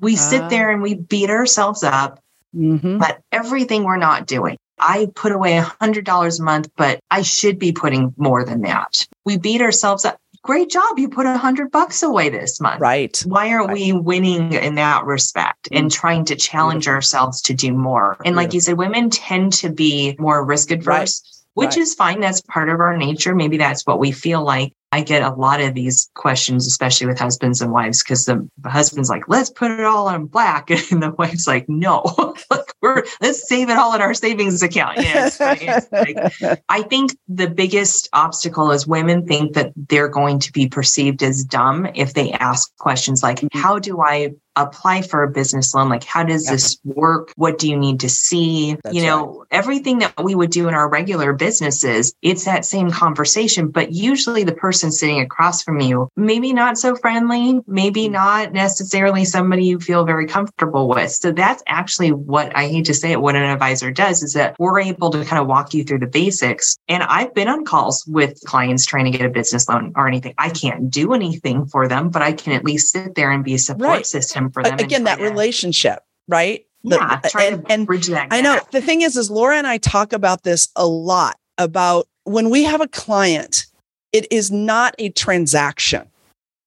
We 0.00 0.16
uh, 0.16 0.18
sit 0.18 0.42
ah. 0.42 0.48
there 0.50 0.70
and 0.70 0.82
we 0.82 0.96
beat 0.96 1.30
ourselves 1.30 1.82
up, 1.82 2.22
mm-hmm. 2.54 2.98
but 2.98 3.22
everything 3.32 3.84
we're 3.84 3.96
not 3.96 4.26
doing. 4.26 4.58
I 4.78 5.08
put 5.14 5.32
away 5.32 5.56
a 5.56 5.62
hundred 5.80 6.04
dollars 6.04 6.40
a 6.40 6.42
month, 6.42 6.68
but 6.76 7.00
I 7.10 7.22
should 7.22 7.58
be 7.58 7.72
putting 7.72 8.12
more 8.18 8.44
than 8.44 8.60
that. 8.62 9.08
We 9.24 9.38
beat 9.38 9.62
ourselves 9.62 10.04
up 10.04 10.18
great 10.44 10.70
job. 10.70 10.98
You 10.98 11.08
put 11.08 11.26
a 11.26 11.36
hundred 11.36 11.72
bucks 11.72 12.02
away 12.02 12.28
this 12.28 12.60
month. 12.60 12.80
Right. 12.80 13.20
Why 13.26 13.50
aren't 13.50 13.68
right. 13.68 13.74
we 13.74 13.92
winning 13.92 14.52
in 14.52 14.76
that 14.76 15.04
respect 15.04 15.68
and 15.72 15.86
mm-hmm. 15.86 16.00
trying 16.00 16.24
to 16.26 16.36
challenge 16.36 16.86
ourselves 16.86 17.42
to 17.42 17.54
do 17.54 17.72
more? 17.72 18.16
And 18.24 18.36
like 18.36 18.54
you 18.54 18.60
said, 18.60 18.78
women 18.78 19.10
tend 19.10 19.54
to 19.54 19.72
be 19.72 20.14
more 20.18 20.44
risk 20.44 20.70
adverse. 20.70 21.22
Right 21.24 21.30
which 21.54 21.68
right. 21.68 21.78
is 21.78 21.94
fine. 21.94 22.20
That's 22.20 22.40
part 22.40 22.68
of 22.68 22.80
our 22.80 22.96
nature. 22.96 23.34
Maybe 23.34 23.56
that's 23.56 23.86
what 23.86 24.00
we 24.00 24.12
feel 24.12 24.42
like. 24.42 24.74
I 24.92 25.02
get 25.02 25.22
a 25.22 25.34
lot 25.34 25.60
of 25.60 25.74
these 25.74 26.10
questions, 26.14 26.66
especially 26.66 27.06
with 27.06 27.18
husbands 27.18 27.60
and 27.60 27.72
wives, 27.72 28.02
because 28.02 28.26
the, 28.26 28.48
the, 28.58 28.70
husband's 28.70 29.08
like, 29.08 29.28
let's 29.28 29.50
put 29.50 29.70
it 29.70 29.80
all 29.80 30.08
on 30.08 30.26
black. 30.26 30.70
And 30.90 31.02
the 31.02 31.10
wife's 31.12 31.46
like, 31.46 31.68
no, 31.68 32.02
we're, 32.84 33.02
let's 33.22 33.48
save 33.48 33.70
it 33.70 33.78
all 33.78 33.94
in 33.94 34.02
our 34.02 34.12
savings 34.12 34.62
account. 34.62 34.98
Yeah, 34.98 35.26
it's 35.26 35.40
It's 35.40 35.90
like, 35.90 36.62
I 36.68 36.82
think 36.82 37.16
the 37.26 37.48
biggest 37.48 38.10
obstacle 38.12 38.70
is 38.70 38.86
women 38.86 39.26
think 39.26 39.54
that 39.54 39.72
they're 39.88 40.08
going 40.08 40.38
to 40.40 40.52
be 40.52 40.68
perceived 40.68 41.22
as 41.22 41.42
dumb 41.44 41.88
if 41.94 42.12
they 42.12 42.30
ask 42.32 42.76
questions 42.76 43.22
like, 43.22 43.38
mm-hmm. 43.38 43.58
how 43.58 43.78
do 43.78 44.02
I 44.02 44.34
apply 44.56 45.02
for 45.02 45.22
a 45.22 45.30
business 45.30 45.74
loan? 45.74 45.88
Like 45.88 46.04
how 46.04 46.24
does 46.24 46.46
this 46.46 46.78
work? 46.84 47.32
What 47.36 47.58
do 47.58 47.68
you 47.68 47.76
need 47.76 48.00
to 48.00 48.08
see? 48.08 48.76
That's 48.82 48.94
you 48.94 49.02
know 49.02 49.38
right. 49.38 49.46
everything 49.50 49.98
that 49.98 50.22
we 50.22 50.34
would 50.34 50.50
do 50.50 50.68
in 50.68 50.74
our 50.74 50.88
regular 50.88 51.32
businesses 51.32 52.14
it's 52.22 52.44
that 52.44 52.64
same 52.64 52.90
conversation 52.90 53.68
but 53.68 53.92
usually 53.92 54.44
the 54.44 54.54
person 54.54 54.92
sitting 54.92 55.20
across 55.20 55.62
from 55.62 55.80
you 55.80 56.08
maybe 56.16 56.52
not 56.52 56.78
so 56.78 56.94
friendly 56.94 57.60
maybe 57.66 58.08
mm. 58.08 58.12
not 58.12 58.52
necessarily 58.52 59.24
somebody 59.24 59.64
you 59.64 59.80
feel 59.80 60.04
very 60.04 60.26
comfortable 60.26 60.88
with. 60.88 61.10
So 61.10 61.32
that's 61.32 61.62
actually 61.66 62.12
what 62.12 62.56
i 62.56 62.68
hate 62.68 62.86
to 62.86 62.94
say 62.94 63.12
it 63.12 63.20
what 63.20 63.36
an 63.36 63.42
advisor 63.42 63.90
does 63.90 64.22
is 64.22 64.34
that 64.34 64.56
we're 64.58 64.80
able 64.80 65.10
to 65.10 65.24
kind 65.24 65.40
of 65.40 65.48
walk 65.48 65.74
you 65.74 65.84
through 65.84 66.00
the 66.00 66.06
basics. 66.06 66.78
And 66.88 67.02
i've 67.02 67.34
been 67.34 67.48
on 67.48 67.64
calls 67.64 68.04
with 68.06 68.40
clients 68.44 68.86
trying 68.86 69.06
to 69.06 69.10
get 69.10 69.26
a 69.26 69.30
business 69.30 69.68
loan 69.68 69.92
or 69.96 70.06
anything. 70.06 70.34
I 70.38 70.50
can't 70.50 70.90
do 70.90 71.12
anything 71.14 71.66
for 71.66 71.88
them 71.88 72.10
but 72.10 72.22
i 72.22 72.32
can 72.32 72.52
at 72.52 72.64
least 72.64 72.92
sit 72.92 73.14
there 73.14 73.30
and 73.30 73.44
be 73.44 73.54
a 73.54 73.58
support 73.58 73.88
right. 73.88 74.06
system 74.06 74.43
for 74.50 74.62
them. 74.62 74.78
Again, 74.78 75.04
that 75.04 75.20
relationship, 75.20 76.02
right? 76.28 76.64
Yeah, 76.82 77.20
the, 77.22 77.38
and, 77.38 77.66
and 77.70 77.86
bridge 77.86 78.08
that. 78.08 78.28
I 78.30 78.42
know 78.42 78.60
the 78.70 78.82
thing 78.82 79.00
is, 79.00 79.16
is 79.16 79.30
Laura 79.30 79.56
and 79.56 79.66
I 79.66 79.78
talk 79.78 80.12
about 80.12 80.42
this 80.42 80.68
a 80.76 80.86
lot 80.86 81.38
about 81.56 82.06
when 82.24 82.50
we 82.50 82.64
have 82.64 82.80
a 82.80 82.88
client, 82.88 83.66
it 84.12 84.30
is 84.30 84.50
not 84.50 84.94
a 84.98 85.10
transaction. 85.10 86.08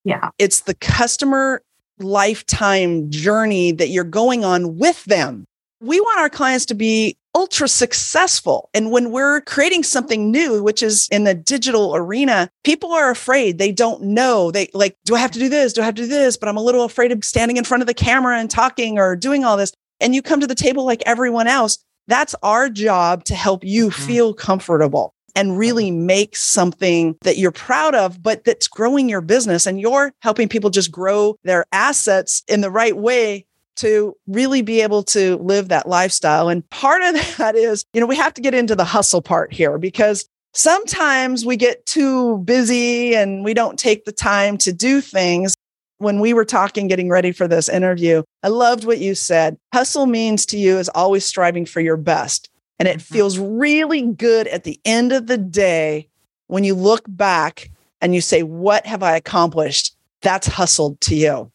Yeah. 0.03 0.29
It's 0.39 0.61
the 0.61 0.73
customer 0.75 1.61
lifetime 1.99 3.09
journey 3.09 3.71
that 3.73 3.89
you're 3.89 4.03
going 4.03 4.45
on 4.45 4.77
with 4.77 5.03
them. 5.05 5.45
We 5.79 5.99
want 5.99 6.19
our 6.19 6.29
clients 6.29 6.65
to 6.67 6.75
be 6.75 7.17
ultra 7.35 7.67
successful. 7.67 8.69
And 8.73 8.91
when 8.91 9.11
we're 9.11 9.41
creating 9.41 9.83
something 9.83 10.31
new, 10.31 10.63
which 10.63 10.81
is 10.81 11.07
in 11.11 11.23
the 11.23 11.35
digital 11.35 11.95
arena, 11.95 12.49
people 12.63 12.91
are 12.93 13.11
afraid. 13.11 13.59
They 13.59 13.71
don't 13.71 14.01
know. 14.01 14.49
They 14.49 14.69
like, 14.73 14.95
do 15.05 15.15
I 15.15 15.19
have 15.19 15.31
to 15.31 15.39
do 15.39 15.47
this? 15.47 15.73
Do 15.73 15.81
I 15.81 15.85
have 15.85 15.95
to 15.95 16.01
do 16.01 16.07
this? 16.07 16.35
But 16.35 16.49
I'm 16.49 16.57
a 16.57 16.63
little 16.63 16.83
afraid 16.83 17.11
of 17.11 17.23
standing 17.23 17.57
in 17.57 17.63
front 17.63 17.83
of 17.83 17.87
the 17.87 17.93
camera 17.93 18.39
and 18.39 18.49
talking 18.49 18.97
or 18.97 19.15
doing 19.15 19.45
all 19.45 19.55
this. 19.55 19.71
And 19.99 20.15
you 20.15 20.23
come 20.23 20.39
to 20.39 20.47
the 20.47 20.55
table 20.55 20.83
like 20.83 21.03
everyone 21.05 21.47
else. 21.47 21.77
That's 22.07 22.33
our 22.41 22.69
job 22.69 23.23
to 23.25 23.35
help 23.35 23.63
you 23.63 23.89
mm-hmm. 23.89 24.03
feel 24.03 24.33
comfortable 24.33 25.13
and 25.35 25.55
really 25.55 25.91
make 25.91 26.35
something 26.35 27.15
that 27.21 27.37
you're 27.37 27.51
proud 27.51 27.93
of, 27.93 28.23
but 28.23 28.43
that's 28.43 28.67
growing 28.67 29.07
your 29.07 29.21
business. 29.21 29.67
And 29.67 29.79
you're 29.79 30.11
helping 30.23 30.49
people 30.49 30.71
just 30.71 30.91
grow 30.91 31.35
their 31.43 31.65
assets 31.71 32.41
in 32.47 32.61
the 32.61 32.71
right 32.71 32.97
way 32.97 33.45
to 33.77 34.15
really 34.27 34.61
be 34.61 34.81
able 34.81 35.03
to 35.03 35.37
live 35.37 35.69
that 35.69 35.87
lifestyle. 35.87 36.49
And 36.49 36.67
part 36.69 37.01
of 37.01 37.15
that 37.37 37.55
is, 37.55 37.85
you 37.93 38.01
know, 38.01 38.07
we 38.07 38.15
have 38.15 38.33
to 38.35 38.41
get 38.41 38.53
into 38.53 38.75
the 38.75 38.85
hustle 38.85 39.21
part 39.21 39.53
here 39.53 39.77
because 39.77 40.27
sometimes 40.53 41.45
we 41.45 41.55
get 41.55 41.85
too 41.85 42.39
busy 42.39 43.15
and 43.15 43.43
we 43.43 43.53
don't 43.53 43.79
take 43.79 44.05
the 44.05 44.11
time 44.11 44.57
to 44.59 44.73
do 44.73 45.01
things. 45.01 45.55
When 45.99 46.19
we 46.19 46.33
were 46.33 46.45
talking, 46.45 46.87
getting 46.87 47.09
ready 47.09 47.31
for 47.31 47.47
this 47.47 47.67
interview, 47.67 48.21
I 48.43 48.49
loved 48.49 48.85
what 48.85 48.99
you 48.99 49.15
said. 49.15 49.57
Hustle 49.73 50.05
means 50.05 50.45
to 50.47 50.57
you 50.57 50.77
is 50.77 50.89
always 50.89 51.25
striving 51.25 51.65
for 51.65 51.81
your 51.81 51.97
best. 51.97 52.49
And 52.79 52.87
it 52.87 52.97
mm-hmm. 52.97 53.13
feels 53.13 53.39
really 53.39 54.03
good 54.03 54.47
at 54.47 54.63
the 54.63 54.79
end 54.85 55.11
of 55.11 55.25
the 55.25 55.37
day 55.37 56.07
when 56.45 56.63
you 56.63 56.75
look 56.75 57.03
back 57.07 57.71
and 57.99 58.13
you 58.13 58.21
say, 58.21 58.43
What 58.43 58.85
have 58.85 59.01
I 59.01 59.15
accomplished? 59.15 59.95
That's 60.21 60.47
hustled 60.47 61.01
to 61.01 61.15
you. 61.15 61.51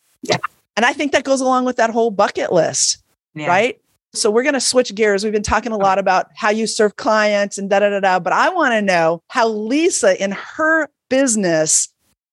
And 0.76 0.87
I 0.87 0.92
think 0.92 1.12
that 1.12 1.24
goes 1.24 1.40
along 1.40 1.64
with 1.64 1.76
that 1.76 1.90
whole 1.90 2.11
bucket 2.11 2.52
list, 2.52 3.02
yeah. 3.35 3.46
right? 3.46 3.80
So 4.14 4.30
we're 4.30 4.42
going 4.42 4.54
to 4.54 4.61
switch 4.61 4.94
gears. 4.94 5.24
We've 5.24 5.32
been 5.32 5.42
talking 5.42 5.72
a 5.72 5.76
oh. 5.76 5.78
lot 5.78 5.98
about 5.98 6.28
how 6.35 6.50
you 6.50 6.66
serve 6.66 6.96
clients 6.96 7.58
and 7.58 7.70
da 7.70 7.80
da 7.80 7.90
da 7.90 8.00
da, 8.00 8.18
but 8.18 8.32
I 8.32 8.50
want 8.50 8.72
to 8.72 8.82
know 8.82 9.22
how 9.28 9.48
Lisa 9.48 10.22
in 10.22 10.32
her 10.32 10.88
business 11.08 11.88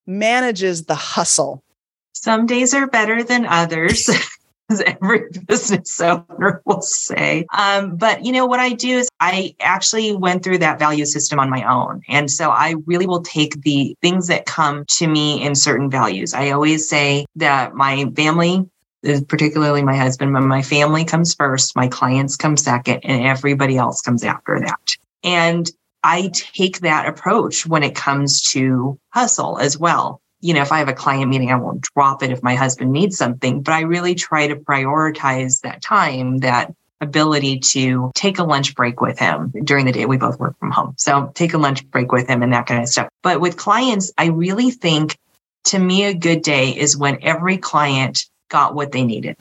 manages 0.06 0.84
the 0.84 0.94
hustle. 0.94 1.62
Some 2.12 2.46
days 2.46 2.74
are 2.74 2.86
better 2.86 3.22
than 3.22 3.46
others. 3.46 4.10
as 4.70 4.80
every 4.80 5.28
business 5.46 6.00
owner 6.00 6.62
will 6.64 6.82
say. 6.82 7.46
Um, 7.56 7.96
but 7.96 8.24
you 8.24 8.32
know 8.32 8.46
what 8.46 8.60
I 8.60 8.70
do 8.70 8.98
is 8.98 9.08
I 9.20 9.54
actually 9.60 10.14
went 10.14 10.42
through 10.42 10.58
that 10.58 10.78
value 10.78 11.04
system 11.04 11.38
on 11.38 11.50
my 11.50 11.62
own, 11.64 12.02
and 12.08 12.30
so 12.30 12.50
I 12.50 12.76
really 12.86 13.06
will 13.06 13.22
take 13.22 13.62
the 13.62 13.96
things 14.00 14.28
that 14.28 14.46
come 14.46 14.84
to 14.86 15.06
me 15.06 15.42
in 15.42 15.54
certain 15.54 15.90
values. 15.90 16.34
I 16.34 16.50
always 16.50 16.88
say 16.88 17.26
that 17.36 17.74
my 17.74 18.10
family. 18.16 18.68
Particularly 19.28 19.82
my 19.82 19.96
husband, 19.96 20.34
but 20.34 20.42
my 20.42 20.60
family 20.60 21.06
comes 21.06 21.34
first, 21.34 21.74
my 21.74 21.88
clients 21.88 22.36
come 22.36 22.58
second, 22.58 23.00
and 23.02 23.24
everybody 23.24 23.78
else 23.78 24.02
comes 24.02 24.22
after 24.22 24.60
that. 24.60 24.96
And 25.24 25.70
I 26.02 26.30
take 26.34 26.80
that 26.80 27.06
approach 27.06 27.66
when 27.66 27.82
it 27.82 27.94
comes 27.94 28.42
to 28.52 28.98
hustle 29.08 29.58
as 29.58 29.78
well 29.78 30.20
you 30.40 30.54
know, 30.54 30.62
if 30.62 30.72
I 30.72 30.78
have 30.78 30.88
a 30.88 30.94
client 30.94 31.30
meeting, 31.30 31.50
I 31.50 31.56
won't 31.56 31.82
drop 31.94 32.22
it 32.22 32.30
if 32.30 32.42
my 32.42 32.54
husband 32.54 32.92
needs 32.92 33.16
something, 33.16 33.62
but 33.62 33.72
I 33.72 33.82
really 33.82 34.14
try 34.14 34.46
to 34.46 34.56
prioritize 34.56 35.60
that 35.60 35.82
time, 35.82 36.38
that 36.38 36.74
ability 37.00 37.58
to 37.58 38.10
take 38.14 38.38
a 38.38 38.44
lunch 38.44 38.74
break 38.74 39.00
with 39.00 39.18
him 39.18 39.52
during 39.64 39.86
the 39.86 39.92
day. 39.92 40.06
We 40.06 40.18
both 40.18 40.38
work 40.38 40.58
from 40.58 40.70
home. 40.70 40.94
So 40.98 41.30
take 41.34 41.54
a 41.54 41.58
lunch 41.58 41.86
break 41.90 42.12
with 42.12 42.28
him 42.28 42.42
and 42.42 42.52
that 42.52 42.66
kind 42.66 42.82
of 42.82 42.88
stuff. 42.88 43.08
But 43.22 43.40
with 43.40 43.56
clients, 43.56 44.12
I 44.18 44.26
really 44.26 44.70
think 44.70 45.16
to 45.64 45.78
me, 45.78 46.04
a 46.04 46.14
good 46.14 46.42
day 46.42 46.70
is 46.70 46.96
when 46.96 47.18
every 47.22 47.58
client 47.58 48.26
got 48.48 48.74
what 48.74 48.92
they 48.92 49.04
needed. 49.04 49.36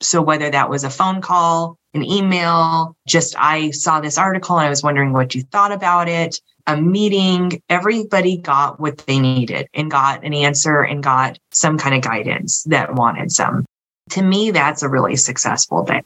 So 0.00 0.22
whether 0.22 0.50
that 0.50 0.70
was 0.70 0.84
a 0.84 0.90
phone 0.90 1.20
call, 1.20 1.76
an 1.92 2.04
email, 2.04 2.96
just 3.06 3.34
I 3.38 3.70
saw 3.70 4.00
this 4.00 4.16
article 4.16 4.56
and 4.58 4.66
I 4.66 4.70
was 4.70 4.82
wondering 4.82 5.12
what 5.12 5.34
you 5.34 5.42
thought 5.42 5.72
about 5.72 6.08
it, 6.08 6.40
a 6.66 6.80
meeting, 6.80 7.62
everybody 7.68 8.36
got 8.36 8.80
what 8.80 8.98
they 8.98 9.18
needed 9.18 9.68
and 9.74 9.90
got 9.90 10.24
an 10.24 10.34
answer 10.34 10.82
and 10.82 11.02
got 11.02 11.38
some 11.52 11.78
kind 11.78 11.94
of 11.94 12.02
guidance 12.02 12.62
that 12.64 12.94
wanted 12.94 13.32
some. 13.32 13.64
To 14.10 14.22
me, 14.22 14.50
that's 14.50 14.82
a 14.82 14.88
really 14.88 15.16
successful 15.16 15.84
day. 15.84 16.02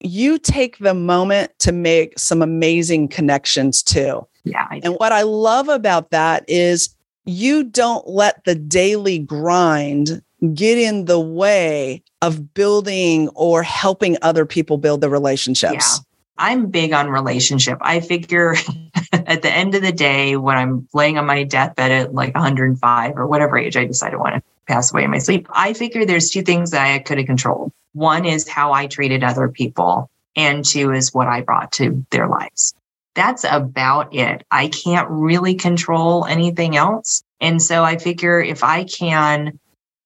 You 0.00 0.38
take 0.38 0.78
the 0.78 0.94
moment 0.94 1.52
to 1.60 1.72
make 1.72 2.18
some 2.18 2.42
amazing 2.42 3.08
connections 3.08 3.82
too. 3.82 4.26
Yeah. 4.44 4.66
And 4.82 4.94
what 4.94 5.12
I 5.12 5.22
love 5.22 5.68
about 5.68 6.10
that 6.10 6.44
is 6.48 6.94
you 7.24 7.64
don't 7.64 8.06
let 8.06 8.44
the 8.44 8.54
daily 8.54 9.18
grind 9.18 10.22
get 10.54 10.78
in 10.78 11.06
the 11.06 11.18
way 11.18 12.02
of 12.22 12.54
building 12.54 13.28
or 13.30 13.62
helping 13.62 14.16
other 14.22 14.44
people 14.44 14.78
build 14.78 15.00
the 15.00 15.08
relationships. 15.08 16.00
I'm 16.38 16.66
big 16.66 16.92
on 16.92 17.08
relationship. 17.08 17.78
I 17.80 18.00
figure 18.00 18.54
at 19.12 19.42
the 19.42 19.50
end 19.50 19.74
of 19.74 19.82
the 19.82 19.92
day, 19.92 20.36
when 20.36 20.56
I'm 20.56 20.88
laying 20.92 21.18
on 21.18 21.26
my 21.26 21.44
deathbed 21.44 21.90
at 21.90 22.14
like 22.14 22.34
105 22.34 23.16
or 23.16 23.26
whatever 23.26 23.58
age 23.58 23.76
I 23.76 23.84
decide 23.84 24.12
I 24.12 24.16
want 24.16 24.36
to 24.36 24.42
pass 24.66 24.92
away 24.92 25.04
in 25.04 25.10
my 25.10 25.18
sleep, 25.18 25.46
I 25.50 25.72
figure 25.72 26.04
there's 26.04 26.30
two 26.30 26.42
things 26.42 26.70
that 26.72 26.86
I 26.86 26.98
could 26.98 27.18
have 27.18 27.26
controlled. 27.26 27.72
One 27.92 28.24
is 28.24 28.48
how 28.48 28.72
I 28.72 28.86
treated 28.86 29.24
other 29.24 29.48
people, 29.48 30.10
and 30.34 30.64
two 30.64 30.92
is 30.92 31.14
what 31.14 31.28
I 31.28 31.40
brought 31.40 31.72
to 31.72 32.04
their 32.10 32.28
lives. 32.28 32.74
That's 33.14 33.44
about 33.44 34.14
it. 34.14 34.44
I 34.50 34.68
can't 34.68 35.08
really 35.08 35.54
control 35.54 36.26
anything 36.26 36.76
else. 36.76 37.22
And 37.40 37.62
so 37.62 37.82
I 37.82 37.96
figure 37.96 38.40
if 38.40 38.62
I 38.62 38.84
can 38.84 39.58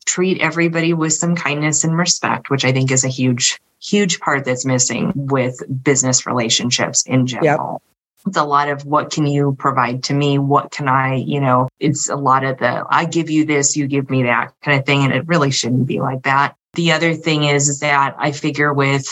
treat 0.06 0.40
everybody 0.40 0.92
with 0.92 1.12
some 1.12 1.34
kindness 1.34 1.82
and 1.82 1.96
respect, 1.96 2.50
which 2.50 2.64
I 2.64 2.72
think 2.72 2.92
is 2.92 3.04
a 3.04 3.08
huge, 3.08 3.60
huge 3.82 4.20
part 4.20 4.44
that's 4.44 4.64
missing 4.64 5.12
with 5.14 5.60
business 5.82 6.26
relationships 6.26 7.02
in 7.06 7.26
general. 7.26 7.80
Yep 7.82 7.90
it's 8.26 8.36
a 8.36 8.44
lot 8.44 8.68
of 8.68 8.84
what 8.84 9.10
can 9.10 9.26
you 9.26 9.56
provide 9.58 10.02
to 10.04 10.14
me? 10.14 10.38
What 10.38 10.70
can 10.70 10.88
i 10.88 11.14
you 11.14 11.40
know 11.40 11.68
it's 11.78 12.08
a 12.08 12.16
lot 12.16 12.44
of 12.44 12.58
the 12.58 12.84
i 12.88 13.04
give 13.04 13.30
you 13.30 13.44
this 13.44 13.76
you 13.76 13.86
give 13.86 14.10
me 14.10 14.22
that 14.24 14.52
kind 14.62 14.78
of 14.78 14.86
thing 14.86 15.04
and 15.04 15.12
it 15.12 15.26
really 15.26 15.50
shouldn't 15.50 15.86
be 15.86 16.00
like 16.00 16.22
that. 16.22 16.56
The 16.74 16.92
other 16.92 17.14
thing 17.14 17.44
is 17.44 17.80
that 17.80 18.14
i 18.18 18.32
figure 18.32 18.72
with 18.72 19.06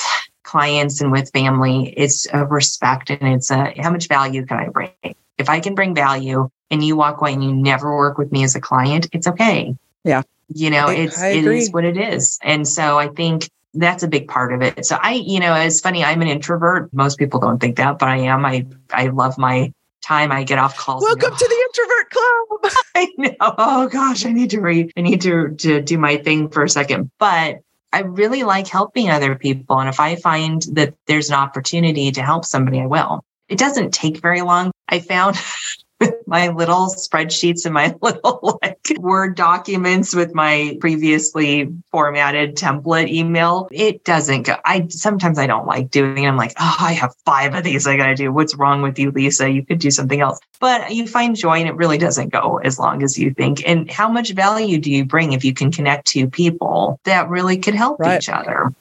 clients 0.44 1.00
and 1.00 1.12
with 1.12 1.30
family 1.32 1.92
it's 1.96 2.26
a 2.32 2.44
respect 2.44 3.10
and 3.10 3.22
it's 3.22 3.50
a 3.50 3.74
how 3.80 3.90
much 3.90 4.08
value 4.08 4.44
can 4.46 4.58
i 4.58 4.68
bring? 4.68 4.90
If 5.38 5.48
i 5.48 5.60
can 5.60 5.74
bring 5.74 5.94
value 5.94 6.48
and 6.70 6.84
you 6.84 6.96
walk 6.96 7.20
away 7.20 7.32
and 7.32 7.42
you 7.42 7.54
never 7.54 7.96
work 7.96 8.18
with 8.18 8.30
me 8.32 8.44
as 8.44 8.54
a 8.54 8.60
client 8.60 9.08
it's 9.12 9.26
okay. 9.26 9.74
Yeah. 10.04 10.22
You 10.50 10.70
know, 10.70 10.86
I, 10.86 10.94
it's 10.94 11.20
I 11.20 11.28
it 11.28 11.44
is 11.44 11.70
what 11.70 11.84
it 11.84 11.98
is. 11.98 12.38
And 12.42 12.66
so 12.66 12.98
I 12.98 13.08
think 13.08 13.50
that's 13.74 14.02
a 14.02 14.08
big 14.08 14.28
part 14.28 14.52
of 14.52 14.62
it. 14.62 14.86
So 14.86 14.98
I, 15.00 15.14
you 15.14 15.40
know, 15.40 15.54
it's 15.54 15.80
funny, 15.80 16.04
I'm 16.04 16.22
an 16.22 16.28
introvert. 16.28 16.92
Most 16.92 17.18
people 17.18 17.40
don't 17.40 17.58
think 17.58 17.76
that, 17.76 17.98
but 17.98 18.08
I 18.08 18.16
am. 18.18 18.44
I 18.44 18.66
I 18.92 19.08
love 19.08 19.38
my 19.38 19.72
time 20.02 20.32
I 20.32 20.44
get 20.44 20.58
off 20.58 20.76
calls. 20.76 21.02
Welcome 21.02 21.30
go, 21.30 21.36
to 21.36 21.48
the 21.48 21.66
introvert 21.68 22.10
club. 22.10 22.72
I 22.94 23.08
know. 23.18 23.54
Oh 23.58 23.88
gosh, 23.88 24.24
I 24.24 24.32
need 24.32 24.50
to 24.50 24.60
read. 24.60 24.92
I 24.96 25.02
need 25.02 25.20
to 25.22 25.50
to 25.56 25.80
do 25.80 25.98
my 25.98 26.16
thing 26.16 26.48
for 26.48 26.64
a 26.64 26.68
second. 26.68 27.10
But 27.18 27.58
I 27.92 28.00
really 28.00 28.42
like 28.42 28.66
helping 28.66 29.10
other 29.10 29.34
people. 29.34 29.78
And 29.80 29.88
if 29.88 30.00
I 30.00 30.16
find 30.16 30.62
that 30.72 30.94
there's 31.06 31.30
an 31.30 31.36
opportunity 31.36 32.10
to 32.12 32.22
help 32.22 32.44
somebody, 32.44 32.80
I 32.80 32.86
will. 32.86 33.24
It 33.48 33.58
doesn't 33.58 33.94
take 33.94 34.20
very 34.20 34.42
long. 34.42 34.72
I 34.88 35.00
found 35.00 35.36
with 36.00 36.14
my 36.26 36.48
little 36.48 36.86
spreadsheets 36.86 37.64
and 37.64 37.74
my 37.74 37.94
little 38.02 38.58
like 38.62 38.78
Word 38.98 39.36
documents 39.36 40.14
with 40.14 40.34
my 40.34 40.76
previously 40.80 41.68
formatted 41.90 42.56
template 42.56 43.08
email. 43.08 43.68
It 43.70 44.04
doesn't 44.04 44.42
go. 44.42 44.56
I 44.64 44.86
sometimes 44.88 45.38
I 45.38 45.46
don't 45.46 45.66
like 45.66 45.90
doing 45.90 46.24
it. 46.24 46.28
I'm 46.28 46.36
like, 46.36 46.54
oh, 46.58 46.76
I 46.78 46.92
have 46.92 47.14
five 47.24 47.54
of 47.54 47.64
these 47.64 47.86
I 47.86 47.96
got 47.96 48.06
to 48.06 48.14
do. 48.14 48.32
What's 48.32 48.54
wrong 48.56 48.82
with 48.82 48.98
you, 48.98 49.10
Lisa? 49.10 49.50
You 49.50 49.64
could 49.64 49.78
do 49.78 49.90
something 49.90 50.20
else. 50.20 50.40
But 50.60 50.94
you 50.94 51.06
find 51.06 51.36
joy 51.36 51.58
and 51.58 51.68
it 51.68 51.76
really 51.76 51.98
doesn't 51.98 52.30
go 52.30 52.58
as 52.58 52.78
long 52.78 53.02
as 53.02 53.18
you 53.18 53.32
think. 53.34 53.62
And 53.66 53.90
how 53.90 54.08
much 54.08 54.30
value 54.30 54.78
do 54.78 54.90
you 54.90 55.04
bring 55.04 55.32
if 55.32 55.44
you 55.44 55.54
can 55.54 55.70
connect 55.70 56.06
to 56.08 56.28
people 56.28 56.98
that 57.04 57.28
really 57.28 57.58
could 57.58 57.74
help 57.74 58.00
right. 58.00 58.18
each 58.18 58.28
other? 58.28 58.72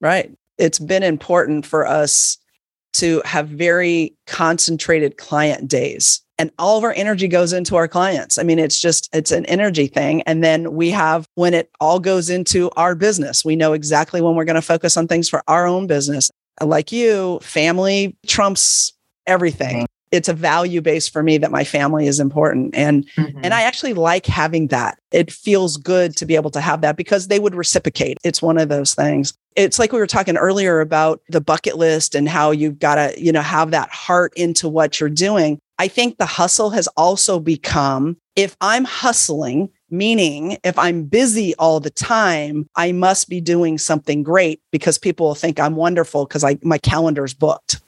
Right. 0.00 0.30
It's 0.58 0.78
been 0.78 1.02
important 1.02 1.66
for 1.66 1.86
us 1.86 2.38
to 2.94 3.20
have 3.24 3.48
very 3.48 4.14
concentrated 4.26 5.18
client 5.18 5.68
days 5.68 6.22
and 6.38 6.50
all 6.58 6.76
of 6.76 6.84
our 6.84 6.92
energy 6.92 7.28
goes 7.28 7.52
into 7.52 7.76
our 7.76 7.88
clients. 7.88 8.38
I 8.38 8.42
mean, 8.42 8.58
it's 8.58 8.80
just, 8.80 9.08
it's 9.14 9.32
an 9.32 9.46
energy 9.46 9.86
thing. 9.86 10.22
And 10.22 10.44
then 10.44 10.74
we 10.74 10.90
have 10.90 11.26
when 11.34 11.54
it 11.54 11.70
all 11.80 11.98
goes 11.98 12.28
into 12.28 12.70
our 12.76 12.94
business, 12.94 13.44
we 13.44 13.56
know 13.56 13.72
exactly 13.72 14.20
when 14.20 14.34
we're 14.34 14.44
going 14.44 14.56
to 14.56 14.62
focus 14.62 14.96
on 14.96 15.08
things 15.08 15.28
for 15.28 15.42
our 15.48 15.66
own 15.66 15.86
business. 15.86 16.30
Like 16.60 16.92
you, 16.92 17.38
family 17.40 18.16
trumps 18.26 18.92
everything. 19.26 19.86
It's 20.12 20.28
a 20.28 20.34
value 20.34 20.80
base 20.80 21.08
for 21.08 21.22
me 21.22 21.36
that 21.38 21.50
my 21.50 21.64
family 21.64 22.06
is 22.06 22.20
important. 22.20 22.74
And, 22.74 23.06
mm-hmm. 23.16 23.40
and 23.42 23.52
I 23.52 23.62
actually 23.62 23.94
like 23.94 24.26
having 24.26 24.68
that. 24.68 24.98
It 25.10 25.32
feels 25.32 25.76
good 25.76 26.16
to 26.16 26.26
be 26.26 26.36
able 26.36 26.50
to 26.50 26.60
have 26.60 26.82
that 26.82 26.96
because 26.96 27.28
they 27.28 27.40
would 27.40 27.54
reciprocate. 27.54 28.18
It's 28.24 28.40
one 28.40 28.58
of 28.58 28.68
those 28.68 28.94
things 28.94 29.34
it's 29.56 29.78
like 29.78 29.90
we 29.90 29.98
were 29.98 30.06
talking 30.06 30.36
earlier 30.36 30.80
about 30.80 31.22
the 31.30 31.40
bucket 31.40 31.78
list 31.78 32.14
and 32.14 32.28
how 32.28 32.50
you've 32.50 32.78
got 32.78 32.96
to 32.96 33.14
you 33.16 33.32
know 33.32 33.40
have 33.40 33.70
that 33.70 33.88
heart 33.90 34.32
into 34.36 34.68
what 34.68 35.00
you're 35.00 35.08
doing 35.08 35.58
I 35.78 35.88
think 35.88 36.16
the 36.18 36.26
hustle 36.26 36.70
has 36.70 36.88
also 36.96 37.38
become 37.38 38.16
if 38.34 38.56
I'm 38.60 38.84
hustling, 38.84 39.70
meaning 39.90 40.58
if 40.64 40.78
I'm 40.78 41.04
busy 41.04 41.54
all 41.56 41.80
the 41.80 41.90
time, 41.90 42.68
I 42.76 42.92
must 42.92 43.28
be 43.28 43.40
doing 43.40 43.78
something 43.78 44.22
great 44.22 44.60
because 44.70 44.98
people 44.98 45.26
will 45.26 45.34
think 45.34 45.58
I'm 45.58 45.76
wonderful 45.76 46.26
because 46.26 46.44
my 46.62 46.78
calendar's 46.78 47.34
booked 47.34 47.80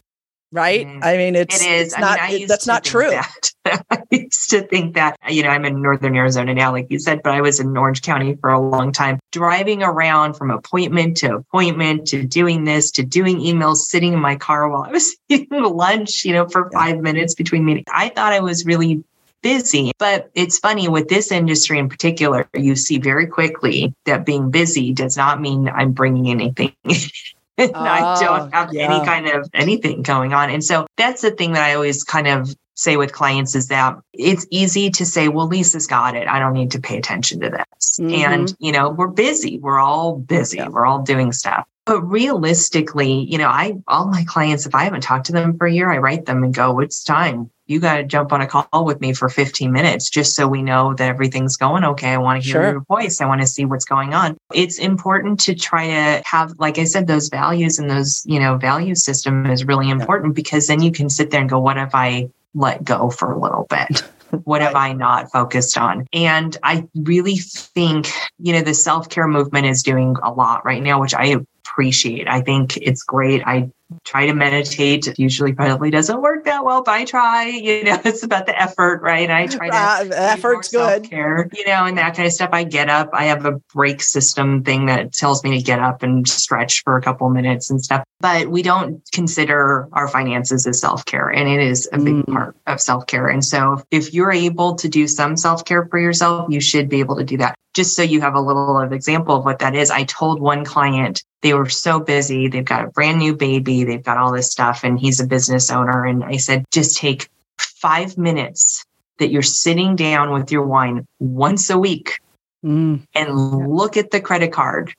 right? 0.53 0.87
Mm, 0.87 1.05
I 1.05 1.17
mean, 1.17 1.37
it's, 1.37 1.61
it 1.61 1.69
is. 1.69 1.93
It's 1.93 1.99
not, 1.99 2.19
mean, 2.29 2.43
it, 2.43 2.49
that's 2.49 2.67
not 2.67 2.85
true. 2.85 3.11
That. 3.11 3.53
I 3.91 4.03
used 4.11 4.51
to 4.51 4.63
think 4.63 4.95
that, 4.95 5.19
you 5.29 5.43
know, 5.43 5.51
I'm 5.51 5.65
in 5.65 5.83
Northern 5.83 6.17
Arizona 6.17 6.55
now, 6.55 6.73
like 6.73 6.87
you 6.91 6.99
said, 6.99 7.23
but 7.23 7.33
I 7.33 7.41
was 7.41 7.61
in 7.61 7.77
Orange 7.77 8.03
County 8.03 8.37
for 8.37 8.51
a 8.51 8.61
long 8.61 8.93
time, 8.93 9.19
driving 9.33 9.83
around 9.83 10.35
from 10.35 10.51
appointment 10.51 11.19
to 11.19 11.37
appointment 11.37 12.07
to 12.09 12.25
doing 12.25 12.65
this 12.65 12.91
to 12.93 13.05
doing 13.05 13.39
emails, 13.39 13.79
sitting 13.79 14.15
in 14.15 14.21
my 14.21 14.37
car 14.37 14.69
while 14.69 14.83
I 14.83 14.91
was 14.91 15.17
eating 15.29 15.63
lunch, 15.63 16.25
you 16.25 16.33
know, 16.33 16.49
for 16.49 16.71
five 16.71 16.99
minutes 17.01 17.35
between 17.35 17.65
meetings. 17.65 17.87
I 17.93 18.09
thought 18.09 18.33
I 18.33 18.41
was 18.41 18.65
really 18.65 19.05
busy. 19.43 19.93
But 19.99 20.31
it's 20.35 20.59
funny 20.59 20.89
with 20.89 21.09
this 21.09 21.31
industry 21.31 21.79
in 21.79 21.89
particular, 21.89 22.49
you 22.55 22.77
see 22.77 22.99
very 22.99 23.27
quickly 23.27 23.95
that 24.05 24.27
being 24.27 24.51
busy 24.51 24.93
does 24.93 25.17
not 25.17 25.41
mean 25.41 25.69
I'm 25.69 25.93
bringing 25.93 26.29
anything 26.29 26.73
and 27.67 27.73
oh, 27.75 27.81
I 27.81 28.21
don't 28.21 28.55
have 28.55 28.73
yeah. 28.73 28.93
any 28.93 29.05
kind 29.05 29.29
of 29.29 29.51
anything 29.53 30.03
going 30.03 30.33
on. 30.33 30.51
And 30.51 30.65
so 30.65 30.87
that's 30.97 31.23
the 31.23 31.33
thing 31.33 31.53
that 31.53 31.65
I 31.65 31.75
always 31.75 32.05
kind 32.05 32.29
of 32.29 32.55
say 32.75 32.97
with 32.97 33.13
clients 33.13 33.57
is 33.57 33.67
that 33.69 33.97
it's 34.13 34.47
easy 34.51 34.89
to 34.91 35.05
say, 35.05 35.29
well, 35.29 35.49
Lisa's 35.49 35.89
got 35.89 36.15
it. 36.15 36.29
I 36.29 36.39
don't 36.39 36.53
need 36.53 36.71
to 36.71 36.81
pay 36.81 36.97
attention 36.97 37.41
to 37.41 37.51
this. 37.51 37.99
Mm-hmm. 37.99 38.15
And, 38.15 38.57
you 38.61 38.71
know, 38.71 38.91
we're 38.91 39.09
busy. 39.09 39.59
We're 39.59 39.81
all 39.81 40.17
busy. 40.17 40.59
Yeah. 40.59 40.69
We're 40.69 40.87
all 40.87 41.03
doing 41.03 41.33
stuff. 41.33 41.67
But 41.87 42.03
realistically, 42.03 43.13
you 43.13 43.39
know, 43.39 43.49
I, 43.49 43.79
all 43.89 44.07
my 44.07 44.23
clients, 44.25 44.67
if 44.67 44.75
I 44.77 44.85
haven't 44.85 45.01
talked 45.01 45.27
to 45.27 45.33
them 45.33 45.59
for 45.59 45.67
a 45.67 45.73
year, 45.73 45.91
I 45.91 45.99
write 45.99 46.27
them 46.27 46.45
and 46.45 46.55
go, 46.55 46.79
it's 46.79 47.03
time. 47.03 47.51
You 47.69 47.79
got 47.79 47.99
to 47.99 48.03
jump 48.03 48.33
on 48.33 48.41
a 48.41 48.47
call 48.47 48.85
with 48.85 49.01
me 49.01 49.13
for 49.13 49.29
15 49.29 49.71
minutes 49.71 50.09
just 50.09 50.35
so 50.35 50.49
we 50.49 50.63
know 50.63 50.95
that 50.95 51.09
everything's 51.09 51.57
going 51.57 51.85
okay. 51.85 52.09
I 52.09 52.17
want 52.17 52.43
to 52.43 52.47
hear 52.47 52.63
sure. 52.63 52.71
your 52.73 52.81
voice. 52.81 53.21
I 53.21 53.27
want 53.27 53.43
to 53.43 53.47
see 53.47 53.67
what's 53.67 53.85
going 53.85 54.15
on. 54.15 54.37
It's 54.55 54.79
important 54.79 55.39
to 55.41 55.55
try 55.55 55.87
to 55.87 56.23
have, 56.25 56.55
like 56.59 56.79
I 56.79 56.85
said, 56.85 57.07
those 57.07 57.29
values 57.29 57.79
and 57.79 57.91
those, 57.91 58.25
you 58.27 58.41
know, 58.41 58.57
value 58.57 58.95
system 58.95 59.47
is 59.47 59.67
really 59.67 59.91
important 59.91 60.33
yeah. 60.33 60.43
because 60.43 60.67
then 60.67 60.83
you 60.83 60.91
can 60.91 61.11
sit 61.11 61.31
there 61.31 61.41
and 61.41 61.51
go, 61.51 61.61
what 61.61 61.77
if 61.77 61.95
I 61.95 62.31
let 62.55 62.83
go 62.83 63.11
for 63.11 63.33
a 63.33 63.39
little 63.39 63.67
bit? 63.69 64.03
what 64.45 64.63
have 64.63 64.75
I 64.75 64.95
not 64.95 65.31
focused 65.31 65.77
on? 65.77 66.07
And 66.13 66.57
I 66.63 66.89
really 66.95 67.37
think, 67.37 68.09
you 68.39 68.55
know, 68.55 68.63
the 68.63 68.75
self 68.75 69.11
care 69.11 69.29
movement 69.29 69.67
is 69.67 69.83
doing 69.83 70.17
a 70.23 70.33
lot 70.33 70.65
right 70.65 70.83
now, 70.83 71.01
which 71.01 71.15
I 71.15 71.37
appreciate. 71.79 72.29
I 72.29 72.41
think 72.41 72.79
it's 72.79 73.03
great. 73.03 73.43
I 73.47 73.71
try 74.05 74.27
to 74.27 74.35
meditate. 74.35 75.07
It 75.07 75.19
usually 75.19 75.53
probably 75.53 75.91
doesn't 75.91 76.21
work 76.21 76.45
that 76.45 76.65
well, 76.65 76.83
but 76.83 76.95
I 76.95 77.05
try. 77.05 77.47
You 77.49 77.85
know, 77.85 78.01
it's 78.05 78.23
about 78.23 78.47
the 78.47 78.61
effort, 78.61 79.03
right? 79.03 79.31
I 79.31 79.47
try 79.47 79.69
to 79.69 79.77
uh, 79.77 80.17
effort's 80.21 80.69
good. 80.69 81.09
Care, 81.09 81.49
you 81.53 81.65
know, 81.67 81.85
and 81.85 81.99
that 81.99 82.15
kind 82.15 82.27
of 82.27 82.33
stuff. 82.33 82.51
I 82.53 82.65
get 82.65 82.89
up. 82.89 83.11
I 83.13 83.27
have 83.27 83.45
a 83.45 83.53
break 83.75 84.03
system 84.03 84.65
thing 84.65 84.87
that 84.87 85.13
tells 85.13 85.43
me 85.45 85.59
to 85.59 85.63
get 85.63 85.81
up 85.81 86.03
and 86.03 86.29
stretch 86.29 86.83
for 86.83 86.97
a 86.97 87.03
couple 87.03 87.29
minutes 87.31 87.71
and 87.71 87.83
stuff. 87.83 88.05
But 88.21 88.49
we 88.49 88.63
don't 88.63 89.03
consider 89.13 89.89
our 89.93 90.09
finances 90.09 90.67
as 90.67 90.81
self 90.81 91.05
care, 91.05 91.29
and 91.29 91.49
it 91.49 91.61
is 91.61 91.89
a 91.93 91.99
big 91.99 92.17
mm. 92.17 92.33
part 92.33 92.57
of 92.67 92.81
self 92.81 93.07
care. 93.07 93.29
And 93.29 93.45
so, 93.45 93.83
if 93.91 94.13
you're 94.13 94.33
able 94.33 94.75
to 94.77 94.89
do 94.89 95.07
some 95.07 95.37
self 95.37 95.65
care 95.65 95.87
for 95.87 95.99
yourself, 95.99 96.51
you 96.51 96.61
should 96.61 96.89
be 96.89 97.01
able 97.01 97.17
to 97.17 97.25
do 97.25 97.37
that. 97.39 97.55
Just 97.75 97.95
so 97.95 98.03
you 98.03 98.21
have 98.21 98.35
a 98.35 98.41
little 98.41 98.79
of 98.79 98.93
example 98.93 99.37
of 99.37 99.45
what 99.45 99.61
that 99.61 99.75
is, 99.75 99.91
I 99.91 100.05
told 100.05 100.41
one 100.41 100.65
client 100.65 101.23
they 101.43 101.55
were 101.55 101.69
so 101.69 102.01
busy. 102.01 102.49
They've 102.49 102.65
got 102.65 102.85
a 102.85 102.91
brand 102.91 103.19
new 103.19 103.37
baby. 103.37 103.85
They've 103.85 104.03
got 104.03 104.19
all 104.19 104.33
this 104.33 104.51
stuff 104.51 104.85
and 104.85 104.99
he's 104.99 105.21
a 105.21 105.27
business 105.27 105.71
owner. 105.71 106.05
And 106.05 106.25
I 106.25 106.37
said, 106.37 106.65
just 106.73 106.99
take 106.99 107.29
five 107.59 108.19
minutes 108.19 108.85
that 109.19 109.31
you're 109.31 109.43
sitting 109.43 109.97
down 109.97 110.33
with 110.33 110.51
your 110.51 110.65
wine 110.65 111.07
once 111.19 111.71
a 111.71 111.79
week 111.79 112.21
mm. 112.65 113.01
and 113.15 113.69
look 113.69 113.97
at 113.97 114.11
the 114.11 114.21
credit 114.21 114.53
card. 114.53 114.95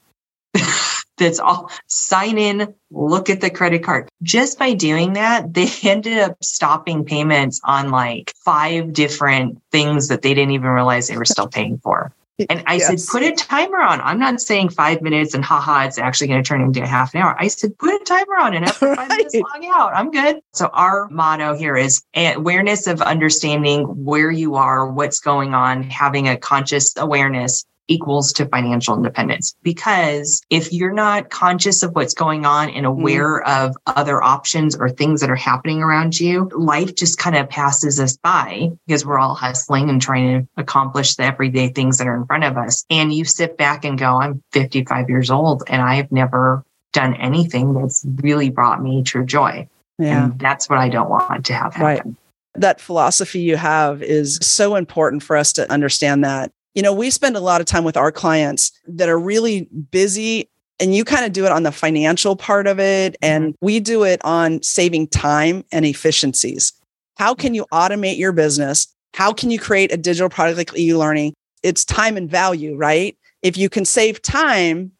That's 1.18 1.40
all. 1.40 1.70
Sign 1.88 2.38
in, 2.38 2.74
look 2.92 3.30
at 3.30 3.42
the 3.42 3.50
credit 3.50 3.84
card. 3.84 4.08
Just 4.24 4.58
by 4.58 4.74
doing 4.74 5.14
that, 5.14 5.54
they 5.54 5.68
ended 5.84 6.18
up 6.18 6.42
stopping 6.42 7.04
payments 7.04 7.60
on 7.64 7.92
like 7.92 8.34
five 8.46 8.94
different 8.94 9.62
things 9.72 10.08
that 10.08 10.22
they 10.22 10.34
didn't 10.34 10.52
even 10.52 10.70
realize 10.70 11.08
they 11.08 11.18
were 11.18 11.26
still 11.26 11.48
paying 11.48 11.78
for. 11.80 12.14
And 12.50 12.64
I 12.68 12.76
yes. 12.76 12.88
said, 12.88 13.12
put 13.12 13.24
a 13.24 13.36
timer 13.36 13.80
on. 13.80 14.00
I'm 14.02 14.20
not 14.20 14.40
saying 14.40 14.70
five 14.70 15.02
minutes 15.02 15.34
and 15.34 15.44
haha, 15.44 15.86
it's 15.86 15.98
actually 15.98 16.28
going 16.28 16.44
to 16.44 16.48
turn 16.48 16.62
into 16.62 16.82
a 16.82 16.88
half 16.88 17.14
an 17.14 17.22
hour. 17.22 17.36
I 17.38 17.48
said, 17.48 17.78
put 17.78 18.02
a 18.02 18.04
timer 18.06 18.38
on 18.40 18.54
and 18.54 18.66
after 18.66 18.96
five 18.96 19.10
minutes, 19.10 19.36
log 19.36 19.66
out. 19.66 19.94
I'm 19.94 20.12
good. 20.12 20.42
So 20.54 20.68
our 20.68 21.10
motto 21.10 21.56
here 21.56 21.76
is 21.76 22.04
awareness 22.16 22.88
of 22.88 23.02
understanding 23.02 23.84
where 24.06 24.32
you 24.32 24.56
are, 24.56 24.90
what's 24.90 25.20
going 25.20 25.54
on, 25.54 25.84
having 25.84 26.28
a 26.28 26.38
conscious 26.38 26.96
awareness 26.98 27.66
equals 27.90 28.32
to 28.34 28.46
financial 28.46 28.96
independence. 28.96 29.56
Because 29.64 30.42
if 30.50 30.72
you're 30.72 30.94
not 30.94 31.30
conscious 31.30 31.84
of 31.84 31.96
what's 31.96 32.14
going 32.14 32.46
on 32.46 32.70
and 32.70 32.86
mm-hmm. 32.86 33.02
aware 33.02 33.44
mm. 33.44 33.66
of 33.66 33.76
other 33.88 34.24
options 34.24 34.76
or 34.76 34.90
things 34.90 35.20
that 35.22 35.30
are 35.30 35.36
happening 35.36 35.82
around 35.82 36.20
you, 36.20 36.50
life 36.54 36.96
just 36.96 37.18
kind 37.18 37.36
of 37.36 37.50
passes 37.50 38.00
us 38.00 38.16
by 38.18 38.70
because 38.88 39.06
we're 39.06 39.20
all 39.20 39.36
hustling 39.36 39.90
and 39.90 40.02
trying 40.02 40.42
to 40.42 40.48
accomplish 40.58 41.16
the 41.16 41.24
everyday 41.24 41.70
things 41.70 41.98
that 41.98 42.08
are 42.08 42.16
in 42.16 42.26
front 42.26 42.44
of 42.44 42.58
us. 42.58 42.86
And 42.90 43.14
you 43.14 43.26
sit 43.26 43.58
back 43.58 43.84
and 43.84 43.98
go, 43.98 44.22
I'm 44.22 44.42
55 44.54 45.10
years 45.10 45.30
old 45.30 45.64
and 45.68 45.82
I've 45.82 46.12
never 46.12 46.64
done 46.94 47.16
anything 47.16 47.74
that's 47.74 48.06
really 48.22 48.50
brought 48.50 48.82
me 48.82 49.04
true 49.04 49.26
joy. 49.26 49.68
Yeah. 49.98 50.26
And 50.26 50.40
that's 50.40 50.70
what 50.70 50.80
I 50.80 50.90
don't 50.90 51.10
want 51.10 51.46
to 51.48 51.54
have 51.54 51.74
happen. 51.74 51.84
Right 51.84 52.16
that 52.56 52.82
philosophy 52.82 53.40
you 53.40 53.58
have 53.58 54.02
is 54.02 54.38
so 54.42 54.76
important 54.76 55.24
for 55.24 55.38
us 55.38 55.54
to 55.54 55.72
understand 55.72 56.24
that 56.24 56.52
you 56.74 56.82
know, 56.82 56.94
we 56.94 57.10
spend 57.10 57.36
a 57.36 57.42
lot 57.42 57.62
of 57.62 57.68
time 57.68 57.84
with 57.84 57.98
our 57.98 58.12
clients 58.12 58.72
that 58.88 59.10
are 59.10 59.20
really 59.20 59.68
busy 59.92 60.50
and 60.80 60.96
you 60.96 61.04
kind 61.04 61.26
of 61.26 61.34
do 61.34 61.46
it 61.46 61.52
on 61.52 61.64
the 61.64 61.72
financial 61.72 62.36
part 62.36 62.68
of 62.68 62.80
it 62.80 63.18
and 63.22 63.54
mm-hmm. 63.54 63.66
we 63.66 63.80
do 63.80 64.04
it 64.04 64.24
on 64.24 64.62
saving 64.62 65.08
time 65.08 65.64
and 65.72 65.86
efficiencies. 65.86 66.74
How 67.18 67.34
can 67.34 67.54
you 67.54 67.66
automate 67.74 68.18
your 68.18 68.32
business? 68.32 68.88
How 69.14 69.34
can 69.34 69.52
you 69.52 69.60
create 69.60 69.92
a 69.92 69.98
digital 69.98 70.30
product 70.30 70.58
like 70.58 70.78
e-learning? 70.78 71.34
It's 71.64 71.84
time 71.84 72.16
and 72.16 72.30
value, 72.30 72.78
right? 72.78 73.18
If 73.42 73.58
you 73.58 73.70
can 73.70 73.84
save 73.84 74.22
time, 74.22 74.92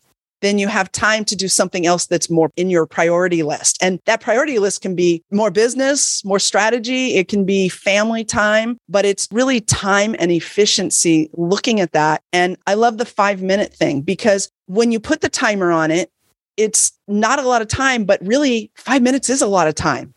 then 0.42 0.58
you 0.58 0.68
have 0.68 0.92
time 0.92 1.26
to 1.26 1.36
do 1.36 1.48
something 1.48 1.86
else 1.86 2.06
that's 2.06 2.30
more 2.30 2.52
in 2.56 2.70
your 2.70 2.86
priority 2.86 3.44
list. 3.44 3.78
And 3.82 4.00
that 4.06 4.22
priority 4.22 4.60
list 4.60 4.82
can 4.82 4.96
be 4.96 5.24
more 5.32 5.52
business, 5.52 6.24
more 6.24 6.40
strategy. 6.40 7.16
It 7.16 7.28
can 7.28 7.46
be 7.46 7.70
family 7.70 8.24
time, 8.24 8.78
but 8.88 9.06
it's 9.06 9.28
really 9.32 9.62
time 9.62 10.16
and 10.20 10.32
efficiency 10.32 11.30
looking 11.34 11.80
at 11.80 11.94
that. 11.94 12.24
And 12.34 12.58
I 12.68 12.76
love 12.76 12.98
the 12.98 13.06
five 13.06 13.42
minute 13.42 13.74
thing 13.74 14.02
because 14.02 14.52
when 14.66 14.92
you 14.92 15.00
put 15.00 15.22
the 15.22 15.30
timer 15.30 15.72
on 15.72 15.92
it, 15.92 16.12
it's 16.58 16.92
not 17.08 17.40
a 17.40 17.48
lot 17.48 17.62
of 17.62 17.68
time, 17.68 18.04
but 18.04 18.20
really 18.26 18.72
five 18.76 19.02
minutes 19.02 19.30
is 19.30 19.42
a 19.42 19.48
lot 19.48 19.68
of 19.68 19.76
time 19.76 20.14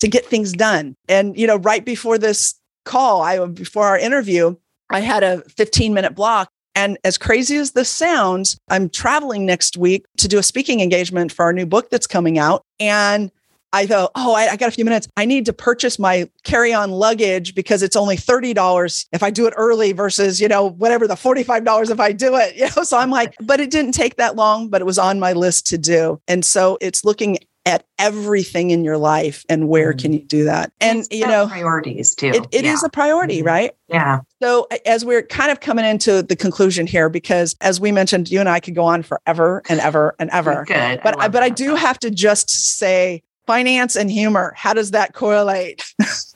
to 0.00 0.08
get 0.08 0.26
things 0.26 0.52
done. 0.52 0.96
And, 1.08 1.38
you 1.38 1.46
know, 1.46 1.56
right 1.56 1.84
before 1.84 2.18
this 2.18 2.58
call, 2.84 3.22
I, 3.22 3.44
before 3.46 3.84
our 3.84 3.98
interview, 3.98 4.56
I 4.90 5.00
had 5.00 5.22
a 5.22 5.42
15 5.50 5.94
minute 5.94 6.14
block 6.14 6.50
and 6.74 6.98
as 7.04 7.18
crazy 7.18 7.56
as 7.56 7.72
this 7.72 7.88
sounds, 7.88 8.58
I'm 8.68 8.88
traveling 8.88 9.46
next 9.46 9.76
week 9.76 10.06
to 10.18 10.28
do 10.28 10.38
a 10.38 10.42
speaking 10.42 10.80
engagement 10.80 11.32
for 11.32 11.44
our 11.44 11.52
new 11.52 11.66
book 11.66 11.90
that's 11.90 12.06
coming 12.06 12.38
out. 12.38 12.62
And 12.80 13.30
I 13.72 13.86
thought, 13.86 14.12
oh, 14.14 14.34
I, 14.34 14.52
I, 14.52 14.56
got 14.56 14.68
a 14.68 14.72
few 14.72 14.84
minutes. 14.84 15.08
I 15.16 15.24
need 15.24 15.46
to 15.46 15.52
purchase 15.52 15.98
my 15.98 16.30
carry-on 16.44 16.92
luggage 16.92 17.56
because 17.56 17.82
it's 17.82 17.96
only 17.96 18.16
$30 18.16 19.06
if 19.12 19.22
I 19.24 19.30
do 19.30 19.48
it 19.48 19.54
early 19.56 19.90
versus, 19.90 20.40
you 20.40 20.46
know, 20.46 20.70
whatever 20.70 21.08
the 21.08 21.14
$45 21.14 21.90
if 21.90 21.98
I 21.98 22.12
do 22.12 22.36
it. 22.36 22.54
You 22.64 22.68
know, 22.76 22.84
so 22.84 22.98
I'm 22.98 23.10
like, 23.10 23.34
but 23.40 23.58
it 23.58 23.72
didn't 23.72 23.92
take 23.92 24.14
that 24.16 24.36
long, 24.36 24.68
but 24.68 24.80
it 24.80 24.84
was 24.84 24.98
on 24.98 25.18
my 25.18 25.32
list 25.32 25.66
to 25.66 25.78
do. 25.78 26.20
And 26.28 26.44
so 26.44 26.78
it's 26.80 27.04
looking 27.04 27.38
at 27.66 27.86
everything 27.98 28.70
in 28.70 28.84
your 28.84 28.98
life 28.98 29.44
and 29.48 29.68
where 29.68 29.92
mm-hmm. 29.92 29.98
can 29.98 30.12
you 30.12 30.20
do 30.20 30.44
that 30.44 30.72
and 30.80 31.00
it's 31.00 31.08
you 31.10 31.26
know 31.26 31.46
priorities 31.46 32.14
too 32.14 32.28
it, 32.28 32.46
it 32.52 32.64
yeah. 32.64 32.72
is 32.72 32.82
a 32.82 32.88
priority 32.88 33.38
mm-hmm. 33.38 33.46
right 33.46 33.76
yeah 33.88 34.20
so 34.42 34.66
as 34.84 35.04
we're 35.04 35.22
kind 35.22 35.50
of 35.50 35.60
coming 35.60 35.84
into 35.84 36.22
the 36.22 36.36
conclusion 36.36 36.86
here 36.86 37.08
because 37.08 37.56
as 37.60 37.80
we 37.80 37.90
mentioned 37.90 38.30
you 38.30 38.38
and 38.38 38.48
i 38.48 38.60
could 38.60 38.74
go 38.74 38.84
on 38.84 39.02
forever 39.02 39.62
and 39.68 39.80
ever 39.80 40.14
and 40.18 40.30
ever 40.32 40.64
Good. 40.66 41.00
but 41.02 41.18
I, 41.18 41.28
but 41.28 41.42
i 41.42 41.48
do 41.48 41.74
have 41.74 41.98
to 42.00 42.10
just 42.10 42.50
say 42.50 43.22
finance 43.46 43.96
and 43.96 44.10
humor 44.10 44.52
how 44.56 44.74
does 44.74 44.90
that 44.90 45.14
correlate 45.14 45.82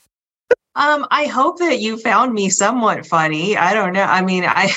Um, 0.75 1.07
I 1.09 1.25
hope 1.25 1.59
that 1.59 1.79
you 1.79 1.97
found 1.97 2.33
me 2.33 2.49
somewhat 2.49 3.05
funny. 3.05 3.57
I 3.57 3.73
don't 3.73 3.93
know. 3.93 4.03
I 4.03 4.21
mean, 4.21 4.43
I 4.47 4.71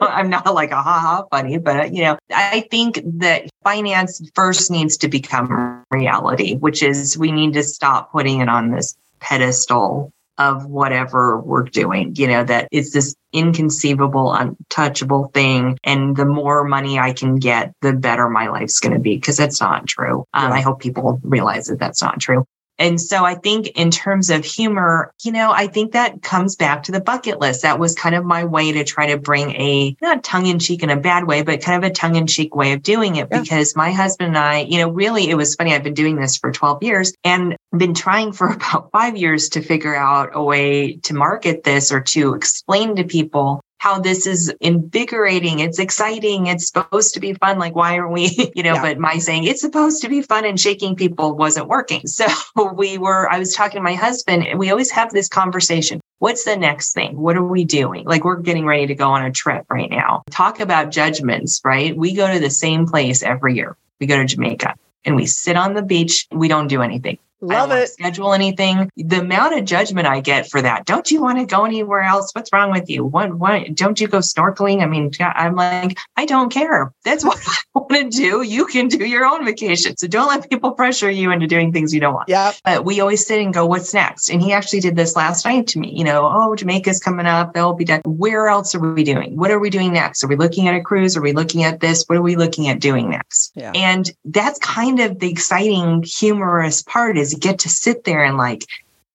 I'm 0.00 0.30
not 0.30 0.52
like 0.52 0.70
a 0.70 0.82
ha 0.82 1.00
ha 1.00 1.24
funny, 1.30 1.58
but 1.58 1.92
you 1.94 2.02
know, 2.02 2.18
I 2.30 2.66
think 2.70 3.00
that 3.18 3.48
finance 3.62 4.22
first 4.34 4.70
needs 4.70 4.96
to 4.98 5.08
become 5.08 5.84
reality, 5.90 6.56
which 6.56 6.82
is 6.82 7.18
we 7.18 7.32
need 7.32 7.54
to 7.54 7.62
stop 7.62 8.12
putting 8.12 8.40
it 8.40 8.48
on 8.48 8.70
this 8.70 8.96
pedestal 9.20 10.10
of 10.36 10.66
whatever 10.66 11.38
we're 11.38 11.62
doing. 11.62 12.14
You 12.16 12.26
know, 12.26 12.44
that 12.44 12.68
it's 12.72 12.92
this 12.92 13.14
inconceivable, 13.32 14.32
untouchable 14.32 15.30
thing. 15.34 15.78
And 15.84 16.16
the 16.16 16.24
more 16.24 16.64
money 16.64 16.98
I 16.98 17.12
can 17.12 17.36
get, 17.36 17.72
the 17.82 17.92
better 17.92 18.28
my 18.28 18.48
life's 18.48 18.80
going 18.80 18.94
to 18.94 19.00
be 19.00 19.16
because 19.16 19.36
that's 19.36 19.60
not 19.60 19.86
true. 19.86 20.24
Um, 20.34 20.52
I 20.52 20.60
hope 20.60 20.80
people 20.80 21.20
realize 21.22 21.66
that 21.66 21.78
that's 21.78 22.02
not 22.02 22.20
true. 22.20 22.44
And 22.78 23.00
so 23.00 23.24
I 23.24 23.34
think 23.34 23.68
in 23.68 23.90
terms 23.90 24.30
of 24.30 24.44
humor, 24.44 25.12
you 25.22 25.32
know, 25.32 25.52
I 25.52 25.66
think 25.66 25.92
that 25.92 26.22
comes 26.22 26.56
back 26.56 26.84
to 26.84 26.92
the 26.92 27.00
bucket 27.00 27.40
list. 27.40 27.62
That 27.62 27.78
was 27.78 27.94
kind 27.94 28.14
of 28.14 28.24
my 28.24 28.44
way 28.44 28.72
to 28.72 28.84
try 28.84 29.06
to 29.08 29.18
bring 29.18 29.50
a 29.52 29.96
not 30.00 30.24
tongue 30.24 30.46
in 30.46 30.58
cheek 30.58 30.82
in 30.82 30.90
a 30.90 30.96
bad 30.96 31.26
way, 31.26 31.42
but 31.42 31.62
kind 31.62 31.82
of 31.82 31.90
a 31.90 31.94
tongue 31.94 32.16
in 32.16 32.26
cheek 32.26 32.54
way 32.54 32.72
of 32.72 32.82
doing 32.82 33.16
it 33.16 33.28
yeah. 33.30 33.40
because 33.40 33.76
my 33.76 33.92
husband 33.92 34.28
and 34.28 34.38
I, 34.38 34.60
you 34.60 34.78
know, 34.78 34.90
really 34.90 35.30
it 35.30 35.36
was 35.36 35.54
funny. 35.54 35.74
I've 35.74 35.84
been 35.84 35.94
doing 35.94 36.16
this 36.16 36.36
for 36.36 36.50
12 36.50 36.82
years 36.82 37.12
and 37.22 37.56
been 37.76 37.94
trying 37.94 38.32
for 38.32 38.48
about 38.52 38.90
five 38.92 39.16
years 39.16 39.50
to 39.50 39.62
figure 39.62 39.94
out 39.94 40.30
a 40.32 40.42
way 40.42 40.96
to 40.96 41.14
market 41.14 41.64
this 41.64 41.92
or 41.92 42.00
to 42.00 42.34
explain 42.34 42.96
to 42.96 43.04
people 43.04 43.60
how 43.84 44.00
this 44.00 44.26
is 44.26 44.50
invigorating. 44.62 45.58
It's 45.58 45.78
exciting. 45.78 46.46
It's 46.46 46.68
supposed 46.68 47.12
to 47.12 47.20
be 47.20 47.34
fun. 47.34 47.58
Like, 47.58 47.74
why 47.74 47.96
are 47.98 48.08
we, 48.08 48.50
you 48.56 48.62
know, 48.62 48.76
yeah. 48.76 48.80
but 48.80 48.98
my 48.98 49.18
saying 49.18 49.44
it's 49.44 49.60
supposed 49.60 50.00
to 50.00 50.08
be 50.08 50.22
fun 50.22 50.46
and 50.46 50.58
shaking 50.58 50.96
people 50.96 51.36
wasn't 51.36 51.68
working. 51.68 52.06
So 52.06 52.24
we 52.76 52.96
were, 52.96 53.30
I 53.30 53.38
was 53.38 53.52
talking 53.52 53.76
to 53.76 53.82
my 53.82 53.92
husband 53.92 54.46
and 54.46 54.58
we 54.58 54.70
always 54.70 54.90
have 54.90 55.10
this 55.10 55.28
conversation. 55.28 56.00
What's 56.18 56.46
the 56.46 56.56
next 56.56 56.94
thing? 56.94 57.18
What 57.18 57.36
are 57.36 57.44
we 57.44 57.66
doing? 57.66 58.06
Like 58.06 58.24
we're 58.24 58.40
getting 58.40 58.64
ready 58.64 58.86
to 58.86 58.94
go 58.94 59.10
on 59.10 59.22
a 59.22 59.30
trip 59.30 59.66
right 59.68 59.90
now. 59.90 60.22
Talk 60.30 60.60
about 60.60 60.90
judgments, 60.90 61.60
right? 61.62 61.94
We 61.94 62.14
go 62.14 62.32
to 62.32 62.40
the 62.40 62.48
same 62.48 62.86
place 62.86 63.22
every 63.22 63.54
year. 63.54 63.76
We 64.00 64.06
go 64.06 64.16
to 64.16 64.24
Jamaica 64.24 64.76
and 65.04 65.14
we 65.14 65.26
sit 65.26 65.58
on 65.58 65.74
the 65.74 65.82
beach. 65.82 66.26
We 66.32 66.48
don't 66.48 66.68
do 66.68 66.80
anything. 66.80 67.18
Love 67.40 67.72
it. 67.72 67.88
Schedule 67.88 68.32
anything. 68.32 68.90
The 68.96 69.20
amount 69.20 69.58
of 69.58 69.64
judgment 69.64 70.06
I 70.06 70.20
get 70.20 70.48
for 70.48 70.62
that. 70.62 70.86
Don't 70.86 71.10
you 71.10 71.20
want 71.20 71.38
to 71.38 71.46
go 71.46 71.64
anywhere 71.64 72.02
else? 72.02 72.30
What's 72.32 72.52
wrong 72.52 72.70
with 72.70 72.88
you? 72.88 73.04
What? 73.04 73.34
What? 73.34 73.74
Don't 73.74 74.00
you 74.00 74.08
go 74.08 74.18
snorkeling? 74.18 74.82
I 74.82 74.86
mean, 74.86 75.10
I'm 75.20 75.54
like, 75.54 75.98
I 76.16 76.24
don't 76.24 76.50
care. 76.50 76.92
That's 77.04 77.24
what 77.24 77.38
I 77.46 77.56
want 77.74 77.90
to 77.90 78.08
do. 78.08 78.42
You 78.42 78.66
can 78.66 78.88
do 78.88 79.04
your 79.04 79.24
own 79.24 79.44
vacation. 79.44 79.96
So 79.96 80.06
don't 80.06 80.28
let 80.28 80.48
people 80.48 80.72
pressure 80.72 81.10
you 81.10 81.30
into 81.32 81.46
doing 81.46 81.72
things 81.72 81.92
you 81.92 82.00
don't 82.00 82.14
want. 82.14 82.28
Yeah. 82.28 82.52
But 82.64 82.84
we 82.84 83.00
always 83.00 83.26
sit 83.26 83.40
and 83.40 83.52
go, 83.52 83.66
what's 83.66 83.92
next? 83.92 84.30
And 84.30 84.40
he 84.40 84.52
actually 84.52 84.80
did 84.80 84.96
this 84.96 85.16
last 85.16 85.44
night 85.44 85.66
to 85.68 85.78
me. 85.78 85.92
You 85.94 86.04
know, 86.04 86.30
oh, 86.32 86.54
Jamaica's 86.54 87.00
coming 87.00 87.26
up. 87.26 87.52
They'll 87.52 87.74
be 87.74 87.84
done. 87.84 88.00
Where 88.04 88.48
else 88.48 88.74
are 88.74 88.80
we 88.80 89.04
doing? 89.04 89.36
What 89.36 89.50
are 89.50 89.58
we 89.58 89.70
doing 89.70 89.92
next? 89.92 90.24
Are 90.24 90.28
we 90.28 90.36
looking 90.36 90.68
at 90.68 90.74
a 90.74 90.80
cruise? 90.80 91.16
Are 91.16 91.22
we 91.22 91.32
looking 91.32 91.64
at 91.64 91.80
this? 91.80 92.04
What 92.06 92.16
are 92.16 92.22
we 92.22 92.36
looking 92.36 92.68
at 92.68 92.80
doing 92.80 93.10
next? 93.10 93.52
Yeah. 93.54 93.72
And 93.74 94.10
that's 94.24 94.58
kind 94.60 95.00
of 95.00 95.18
the 95.18 95.30
exciting, 95.30 96.02
humorous 96.02 96.82
part 96.82 97.18
is 97.18 97.33
get 97.36 97.60
to 97.60 97.68
sit 97.68 98.04
there 98.04 98.24
and 98.24 98.36
like 98.36 98.64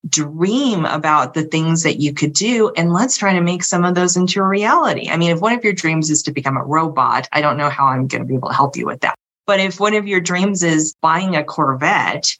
dream 0.08 0.86
about 0.86 1.34
the 1.34 1.42
things 1.42 1.82
that 1.82 2.00
you 2.00 2.14
could 2.14 2.32
do 2.32 2.72
and 2.76 2.92
let's 2.92 3.18
try 3.18 3.34
to 3.34 3.40
make 3.40 3.62
some 3.62 3.84
of 3.84 3.94
those 3.94 4.16
into 4.16 4.40
a 4.40 4.46
reality. 4.46 5.10
I 5.10 5.16
mean, 5.16 5.30
if 5.30 5.40
one 5.40 5.52
of 5.52 5.62
your 5.62 5.74
dreams 5.74 6.10
is 6.10 6.22
to 6.22 6.32
become 6.32 6.56
a 6.56 6.64
robot, 6.64 7.28
I 7.32 7.40
don't 7.40 7.58
know 7.58 7.68
how 7.68 7.86
I'm 7.86 8.06
going 8.06 8.22
to 8.22 8.28
be 8.28 8.34
able 8.34 8.48
to 8.48 8.54
help 8.54 8.76
you 8.76 8.86
with 8.86 9.00
that. 9.00 9.14
But 9.46 9.60
if 9.60 9.80
one 9.80 9.94
of 9.94 10.06
your 10.06 10.20
dreams 10.20 10.62
is 10.62 10.94
buying 11.02 11.36
a 11.36 11.44
Corvette, 11.44 12.36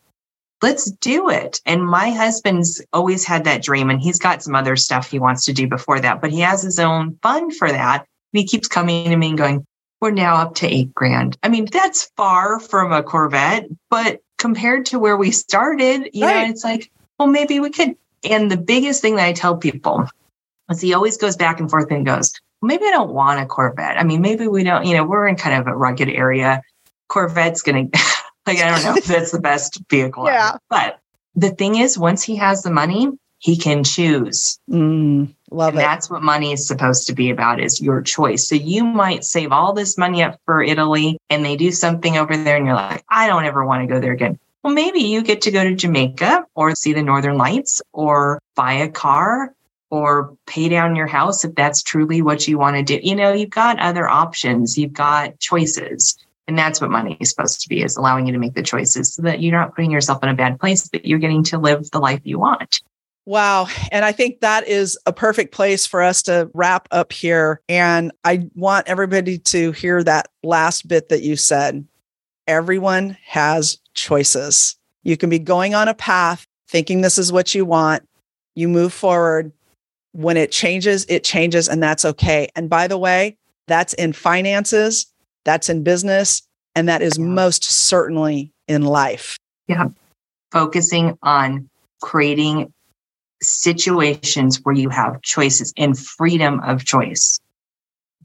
let's 0.63 0.91
do 0.91 1.29
it. 1.29 1.61
And 1.67 1.85
my 1.85 2.11
husband's 2.11 2.83
always 2.93 3.25
had 3.25 3.45
that 3.45 3.63
dream 3.63 3.91
and 3.91 4.01
he's 4.01 4.19
got 4.19 4.43
some 4.43 4.55
other 4.55 4.77
stuff 4.77 5.11
he 5.11 5.19
wants 5.19 5.45
to 5.47 5.53
do 5.53 5.69
before 5.69 6.01
that, 6.01 6.21
but 6.21 6.31
he 6.31 6.41
has 6.41 6.63
his 6.63 6.79
own 6.79 7.19
fund 7.23 7.55
for 7.57 7.71
that. 7.71 8.07
And 8.33 8.41
he 8.41 8.47
keeps 8.47 8.69
coming 8.69 9.11
to 9.11 9.17
me 9.17 9.31
and 9.31 9.39
going, 9.39 9.67
we're 10.01 10.11
now 10.13 10.37
up 10.37 10.55
to 10.57 10.67
eight 10.67 10.95
grand. 10.95 11.37
I 11.43 11.49
mean, 11.49 11.67
that's 11.67 12.11
far 12.17 12.59
from 12.59 12.93
a 12.93 13.03
Corvette, 13.03 13.67
but 13.91 14.21
compared 14.41 14.87
to 14.87 14.99
where 14.99 15.17
we 15.17 15.31
started, 15.31 16.11
you 16.13 16.25
right. 16.25 16.47
know, 16.47 16.51
it's 16.51 16.65
like, 16.65 16.91
well, 17.19 17.29
maybe 17.29 17.61
we 17.61 17.71
could. 17.71 17.97
And 18.25 18.51
the 18.51 18.57
biggest 18.57 19.01
thing 19.01 19.17
that 19.17 19.27
I 19.27 19.33
tell 19.33 19.57
people 19.57 20.09
is 20.71 20.81
he 20.81 20.95
always 20.95 21.17
goes 21.17 21.37
back 21.37 21.61
and 21.61 21.71
forth 21.71 21.91
and 21.91 22.05
goes, 22.05 22.33
maybe 22.63 22.87
I 22.87 22.91
don't 22.91 23.13
want 23.13 23.41
a 23.41 23.47
Corvette. 23.47 23.99
I 23.99 24.03
mean, 24.03 24.21
maybe 24.21 24.49
we 24.49 24.65
don't, 24.65 24.87
you 24.87 24.97
know, 24.97 25.05
we're 25.05 25.29
in 25.29 25.37
kind 25.37 25.61
of 25.61 25.67
a 25.67 25.77
rugged 25.77 26.09
area. 26.09 26.63
Corvette's 27.09 27.63
going 27.63 27.91
to, 27.93 27.99
like, 28.47 28.59
I 28.59 28.71
don't 28.71 28.83
know 28.83 28.97
if 28.97 29.05
that's 29.05 29.31
the 29.31 29.41
best 29.41 29.81
vehicle. 29.89 30.25
Yeah. 30.25 30.51
Ever. 30.51 30.59
But 30.69 31.01
the 31.35 31.51
thing 31.51 31.77
is, 31.77 31.99
once 31.99 32.23
he 32.23 32.37
has 32.37 32.63
the 32.63 32.71
money, 32.71 33.11
he 33.39 33.57
can 33.57 33.85
choose. 33.85 34.59
Mm, 34.71 35.35
love 35.51 35.75
and 35.75 35.79
it. 35.79 35.83
That's 35.83 36.11
what 36.11 36.23
money 36.23 36.53
is 36.53 36.67
supposed 36.67 37.07
to 37.07 37.15
be 37.15 37.31
about 37.31 37.61
is 37.61 37.81
your 37.81 38.03
choice. 38.03 38.49
So 38.49 38.55
you 38.55 38.85
might 38.85 39.25
save 39.25 39.53
all 39.53 39.73
this 39.73 39.99
money 39.99 40.23
up 40.23 40.41
for 40.45 40.63
Italy 40.63 41.19
and 41.29 41.45
they 41.45 41.57
do 41.57 41.73
something 41.73 42.17
over 42.17 42.37
there 42.37 42.57
and 42.57 42.67
you're 42.67 42.75
like, 42.75 43.05
I 43.09 43.27
don't 43.27 43.45
ever 43.45 43.65
want 43.65 43.83
to 43.83 43.93
go 43.93 44.01
there 44.01 44.13
again. 44.13 44.39
Well, 44.63 44.75
maybe 44.75 45.01
you 45.01 45.23
get 45.23 45.41
to 45.43 45.51
go 45.51 45.65
to 45.65 45.75
Jamaica 45.75 46.45
or 46.55 46.75
see 46.75 46.93
the 46.93 47.03
Northern 47.03 47.39
Lights 47.39 47.81
or 47.93 48.41
buy 48.55 48.75
a 48.75 48.89
car 48.89 49.55
or 49.91 50.37
pay 50.47 50.69
down 50.69 50.97
your 50.97 51.07
house 51.07 51.45
if 51.45 51.55
that's 51.55 51.83
truly 51.83 52.23
what 52.23 52.47
you 52.47 52.59
want 52.59 52.77
to 52.77 52.83
do. 52.83 53.01
You 53.03 53.17
know, 53.17 53.33
you've 53.33 53.51
got 53.51 53.81
other 53.81 54.09
options, 54.09 54.79
you've 54.79 54.93
got 54.93 55.39
choices. 55.41 56.17
And 56.47 56.59
that's 56.59 56.81
what 56.81 56.91
money 56.91 57.17
is 57.21 57.31
supposed 57.31 57.61
to 57.61 57.69
be 57.69 57.83
is 57.83 57.97
allowing 57.97 58.27
you 58.27 58.33
to 58.33 58.39
make 58.39 58.55
the 58.55 58.63
choices 58.63 59.15
so 59.15 59.23
that 59.23 59.41
you're 59.41 59.57
not 59.57 59.75
putting 59.75 59.91
yourself 59.91 60.23
in 60.23 60.29
a 60.29 60.35
bad 60.35 60.59
place, 60.59 60.89
but 60.89 61.05
you're 61.05 61.21
getting 61.21 61.45
to 61.45 61.59
live 61.59 61.91
the 61.91 62.01
life 62.01 62.21
you 62.25 62.41
want. 62.41 62.81
Wow. 63.27 63.69
And 63.93 64.05
I 64.05 64.13
think 64.13 64.41
that 64.41 64.67
is 64.67 64.99
a 65.07 65.13
perfect 65.13 65.53
place 65.55 65.87
for 65.87 66.03
us 66.03 66.23
to 66.23 66.51
wrap 66.55 66.89
up 66.91 67.13
here. 67.13 67.61
And 67.69 68.13
I 68.25 68.49
want 68.55 68.89
everybody 68.89 69.39
to 69.39 69.73
hear 69.73 70.03
that 70.03 70.29
last 70.43 70.89
bit 70.89 71.11
that 71.11 71.23
you 71.23 71.37
said. 71.37 71.87
Everyone 72.49 73.17
has 73.25 73.79
choices. 73.95 74.77
You 75.03 75.17
can 75.17 75.31
be 75.31 75.39
going 75.39 75.75
on 75.75 75.87
a 75.87 75.95
path 75.95 76.47
thinking 76.69 77.01
this 77.01 77.19
is 77.19 77.33
what 77.33 77.55
you 77.55 77.65
want. 77.65 78.09
You 78.55 78.69
move 78.69 78.93
forward. 78.93 79.53
When 80.13 80.37
it 80.37 80.51
changes, 80.51 81.07
it 81.09 81.23
changes, 81.23 81.69
and 81.69 81.81
that's 81.81 82.05
okay. 82.05 82.49
And 82.57 82.69
by 82.69 82.89
the 82.89 82.99
way, 82.99 83.37
that's 83.69 83.95
in 83.95 84.13
finances, 84.13 85.07
that's 85.45 85.69
in 85.69 85.85
business, 85.85 86.43
and 86.75 86.89
that 86.89 87.01
is 87.01 87.17
most 87.17 87.63
certainly 87.63 88.53
in 88.67 88.83
life. 88.83 89.39
Yeah. 89.69 89.91
Focusing 90.51 91.17
on 91.23 91.71
creating 92.03 92.73
situations 93.43 94.61
where 94.63 94.75
you 94.75 94.89
have 94.89 95.23
choices 95.23 95.73
and 95.77 95.99
freedom 95.99 96.61
of 96.61 96.85
choice. 96.85 97.41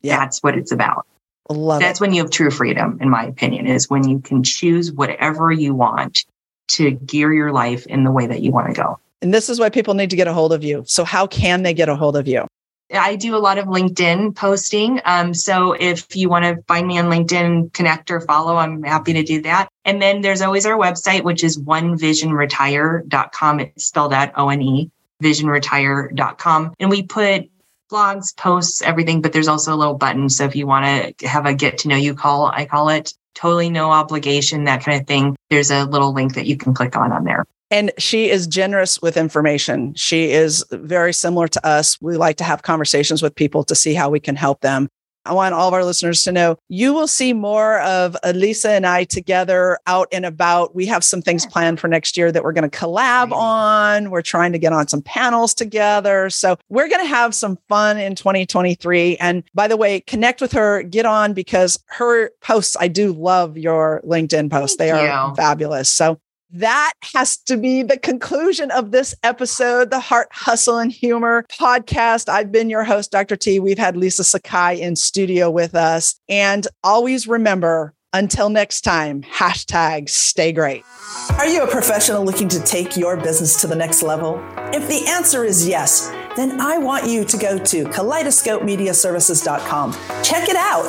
Yeah. 0.01 0.17
That's 0.17 0.43
what 0.43 0.57
it's 0.57 0.71
about. 0.71 1.05
Love 1.49 1.79
That's 1.79 1.99
it. 1.99 2.01
when 2.01 2.13
you 2.13 2.23
have 2.23 2.31
true 2.31 2.51
freedom, 2.51 2.97
in 3.01 3.09
my 3.09 3.25
opinion, 3.25 3.67
is 3.67 3.89
when 3.89 4.07
you 4.07 4.19
can 4.19 4.43
choose 4.43 4.91
whatever 4.91 5.51
you 5.51 5.75
want 5.75 6.25
to 6.69 6.91
gear 6.91 7.31
your 7.31 7.51
life 7.51 7.85
in 7.85 8.03
the 8.03 8.11
way 8.11 8.25
that 8.25 8.41
you 8.41 8.51
want 8.51 8.67
to 8.67 8.73
go. 8.73 8.99
And 9.21 9.33
this 9.33 9.49
is 9.49 9.59
why 9.59 9.69
people 9.69 9.93
need 9.93 10.09
to 10.09 10.15
get 10.15 10.27
a 10.27 10.33
hold 10.33 10.53
of 10.53 10.63
you. 10.63 10.83
So, 10.87 11.03
how 11.03 11.27
can 11.27 11.63
they 11.63 11.73
get 11.73 11.87
a 11.87 11.95
hold 11.95 12.17
of 12.17 12.27
you? 12.27 12.47
I 12.93 13.15
do 13.15 13.35
a 13.35 13.37
lot 13.37 13.57
of 13.57 13.65
LinkedIn 13.65 14.35
posting. 14.35 15.01
Um, 15.05 15.33
so 15.33 15.73
if 15.73 16.15
you 16.15 16.29
want 16.29 16.45
to 16.45 16.61
find 16.67 16.85
me 16.85 16.99
on 16.99 17.05
LinkedIn, 17.05 17.73
connect 17.73 18.11
or 18.11 18.21
follow, 18.21 18.57
I'm 18.57 18.83
happy 18.83 19.13
to 19.13 19.23
do 19.23 19.41
that. 19.41 19.69
And 19.85 19.99
then 19.99 20.21
there's 20.21 20.43
always 20.43 20.67
our 20.67 20.77
website, 20.77 21.23
which 21.23 21.43
is 21.43 21.59
onevisionretire.com. 21.59 23.59
It's 23.59 23.87
spelled 23.87 24.13
out 24.13 24.33
O 24.35 24.49
N 24.49 24.61
E 24.61 24.91
visionretire.com. 25.23 26.73
And 26.79 26.89
we 26.89 27.03
put 27.03 27.49
blogs, 27.91 28.35
posts, 28.35 28.81
everything, 28.81 29.21
but 29.21 29.33
there's 29.33 29.47
also 29.47 29.73
a 29.73 29.77
little 29.77 29.93
button. 29.93 30.29
So 30.29 30.45
if 30.45 30.55
you 30.55 30.67
want 30.67 31.17
to 31.17 31.27
have 31.27 31.45
a 31.45 31.53
get 31.53 31.77
to 31.79 31.87
know 31.87 31.95
you 31.95 32.15
call, 32.15 32.47
I 32.47 32.65
call 32.65 32.89
it 32.89 33.13
totally 33.35 33.69
no 33.69 33.91
obligation, 33.91 34.63
that 34.63 34.83
kind 34.83 34.99
of 34.99 35.07
thing. 35.07 35.35
There's 35.49 35.71
a 35.71 35.85
little 35.85 36.13
link 36.13 36.35
that 36.35 36.47
you 36.47 36.57
can 36.57 36.73
click 36.73 36.95
on 36.95 37.11
on 37.11 37.23
there. 37.25 37.45
And 37.71 37.91
she 37.97 38.29
is 38.29 38.47
generous 38.47 39.01
with 39.01 39.17
information. 39.17 39.93
She 39.95 40.31
is 40.31 40.63
very 40.71 41.13
similar 41.13 41.47
to 41.49 41.65
us. 41.65 41.99
We 42.01 42.15
like 42.15 42.37
to 42.37 42.43
have 42.43 42.61
conversations 42.61 43.21
with 43.21 43.35
people 43.35 43.63
to 43.65 43.75
see 43.75 43.93
how 43.93 44.09
we 44.09 44.19
can 44.19 44.35
help 44.35 44.61
them. 44.61 44.87
I 45.25 45.33
want 45.33 45.55
all 45.55 45.67
of 45.67 45.73
our 45.73 45.83
listeners 45.83 46.23
to 46.23 46.31
know 46.31 46.57
you 46.69 46.93
will 46.93 47.07
see 47.07 47.33
more 47.33 47.79
of 47.81 48.15
Lisa 48.33 48.71
and 48.71 48.85
I 48.85 49.03
together 49.03 49.79
out 49.87 50.07
and 50.11 50.25
about. 50.25 50.75
We 50.75 50.85
have 50.87 51.03
some 51.03 51.21
things 51.21 51.45
planned 51.45 51.79
for 51.79 51.87
next 51.87 52.17
year 52.17 52.31
that 52.31 52.43
we're 52.43 52.53
going 52.53 52.69
to 52.69 52.77
collab 52.77 53.31
on. 53.31 54.11
We're 54.11 54.21
trying 54.21 54.51
to 54.53 54.59
get 54.59 54.73
on 54.73 54.87
some 54.87 55.01
panels 55.01 55.53
together. 55.53 56.29
So 56.29 56.57
we're 56.69 56.89
going 56.89 57.01
to 57.01 57.07
have 57.07 57.33
some 57.33 57.57
fun 57.69 57.97
in 57.97 58.15
2023. 58.15 59.17
And 59.17 59.43
by 59.53 59.67
the 59.67 59.77
way, 59.77 60.01
connect 60.01 60.41
with 60.41 60.51
her, 60.51 60.83
get 60.83 61.05
on 61.05 61.33
because 61.33 61.83
her 61.87 62.31
posts, 62.41 62.77
I 62.79 62.87
do 62.87 63.13
love 63.13 63.57
your 63.57 64.01
LinkedIn 64.05 64.51
posts. 64.51 64.77
Thank 64.77 64.91
they 64.91 65.03
you. 65.03 65.09
are 65.09 65.35
fabulous. 65.35 65.89
So 65.89 66.19
that 66.51 66.93
has 67.13 67.37
to 67.37 67.57
be 67.57 67.83
the 67.83 67.97
conclusion 67.97 68.71
of 68.71 68.91
this 68.91 69.13
episode, 69.23 69.89
the 69.89 69.99
Heart, 69.99 70.29
Hustle, 70.31 70.77
and 70.77 70.91
Humor 70.91 71.45
podcast. 71.51 72.29
I've 72.29 72.51
been 72.51 72.69
your 72.69 72.83
host, 72.83 73.11
Dr. 73.11 73.35
T. 73.35 73.59
We've 73.59 73.77
had 73.77 73.97
Lisa 73.97 74.23
Sakai 74.23 74.79
in 74.79 74.95
studio 74.95 75.51
with 75.51 75.75
us. 75.75 76.19
And 76.29 76.65
always 76.83 77.27
remember, 77.27 77.93
until 78.13 78.49
next 78.49 78.81
time, 78.81 79.23
hashtag 79.23 80.09
stay 80.09 80.53
great. 80.53 80.83
Are 81.31 81.47
you 81.47 81.63
a 81.63 81.67
professional 81.67 82.23
looking 82.23 82.47
to 82.49 82.59
take 82.61 82.95
your 82.95 83.17
business 83.17 83.59
to 83.61 83.67
the 83.67 83.75
next 83.75 84.01
level? 84.01 84.41
If 84.73 84.87
the 84.87 85.05
answer 85.09 85.43
is 85.43 85.67
yes, 85.67 86.09
then 86.37 86.61
I 86.61 86.77
want 86.77 87.07
you 87.07 87.25
to 87.25 87.37
go 87.37 87.57
to 87.57 87.85
kaleidoscopemediaservices.com. 87.85 89.93
Check 90.23 90.47
it 90.47 90.55
out. 90.55 90.85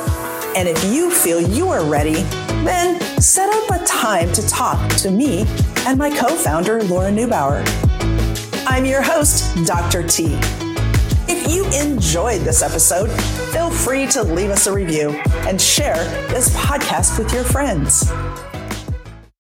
And 0.57 0.69
if 0.69 0.85
you 0.85 1.11
feel 1.11 1.41
you 1.41 1.69
are 1.69 1.85
ready, 1.85 2.25
then 2.67 3.01
set 3.21 3.49
up 3.49 3.81
a 3.81 3.85
time 3.85 4.33
to 4.33 4.47
talk 4.49 4.89
to 4.97 5.11
me 5.11 5.45
and 5.87 5.99
my 5.99 6.11
co 6.11 6.29
founder, 6.29 6.83
Laura 6.85 7.11
Neubauer. 7.11 7.63
I'm 8.67 8.85
your 8.85 9.03
host, 9.03 9.65
Dr. 9.67 10.03
T. 10.03 10.39
If 11.29 11.51
you 11.53 11.65
enjoyed 11.81 12.43
this 12.43 12.63
episode, 12.63 13.09
feel 13.53 13.71
free 13.71 14.07
to 14.09 14.23
leave 14.23 14.51
us 14.51 14.67
a 14.67 14.73
review 14.73 15.11
and 15.47 15.61
share 15.61 16.05
this 16.29 16.55
podcast 16.57 17.19
with 17.19 17.33
your 17.33 17.45
friends. 17.45 18.11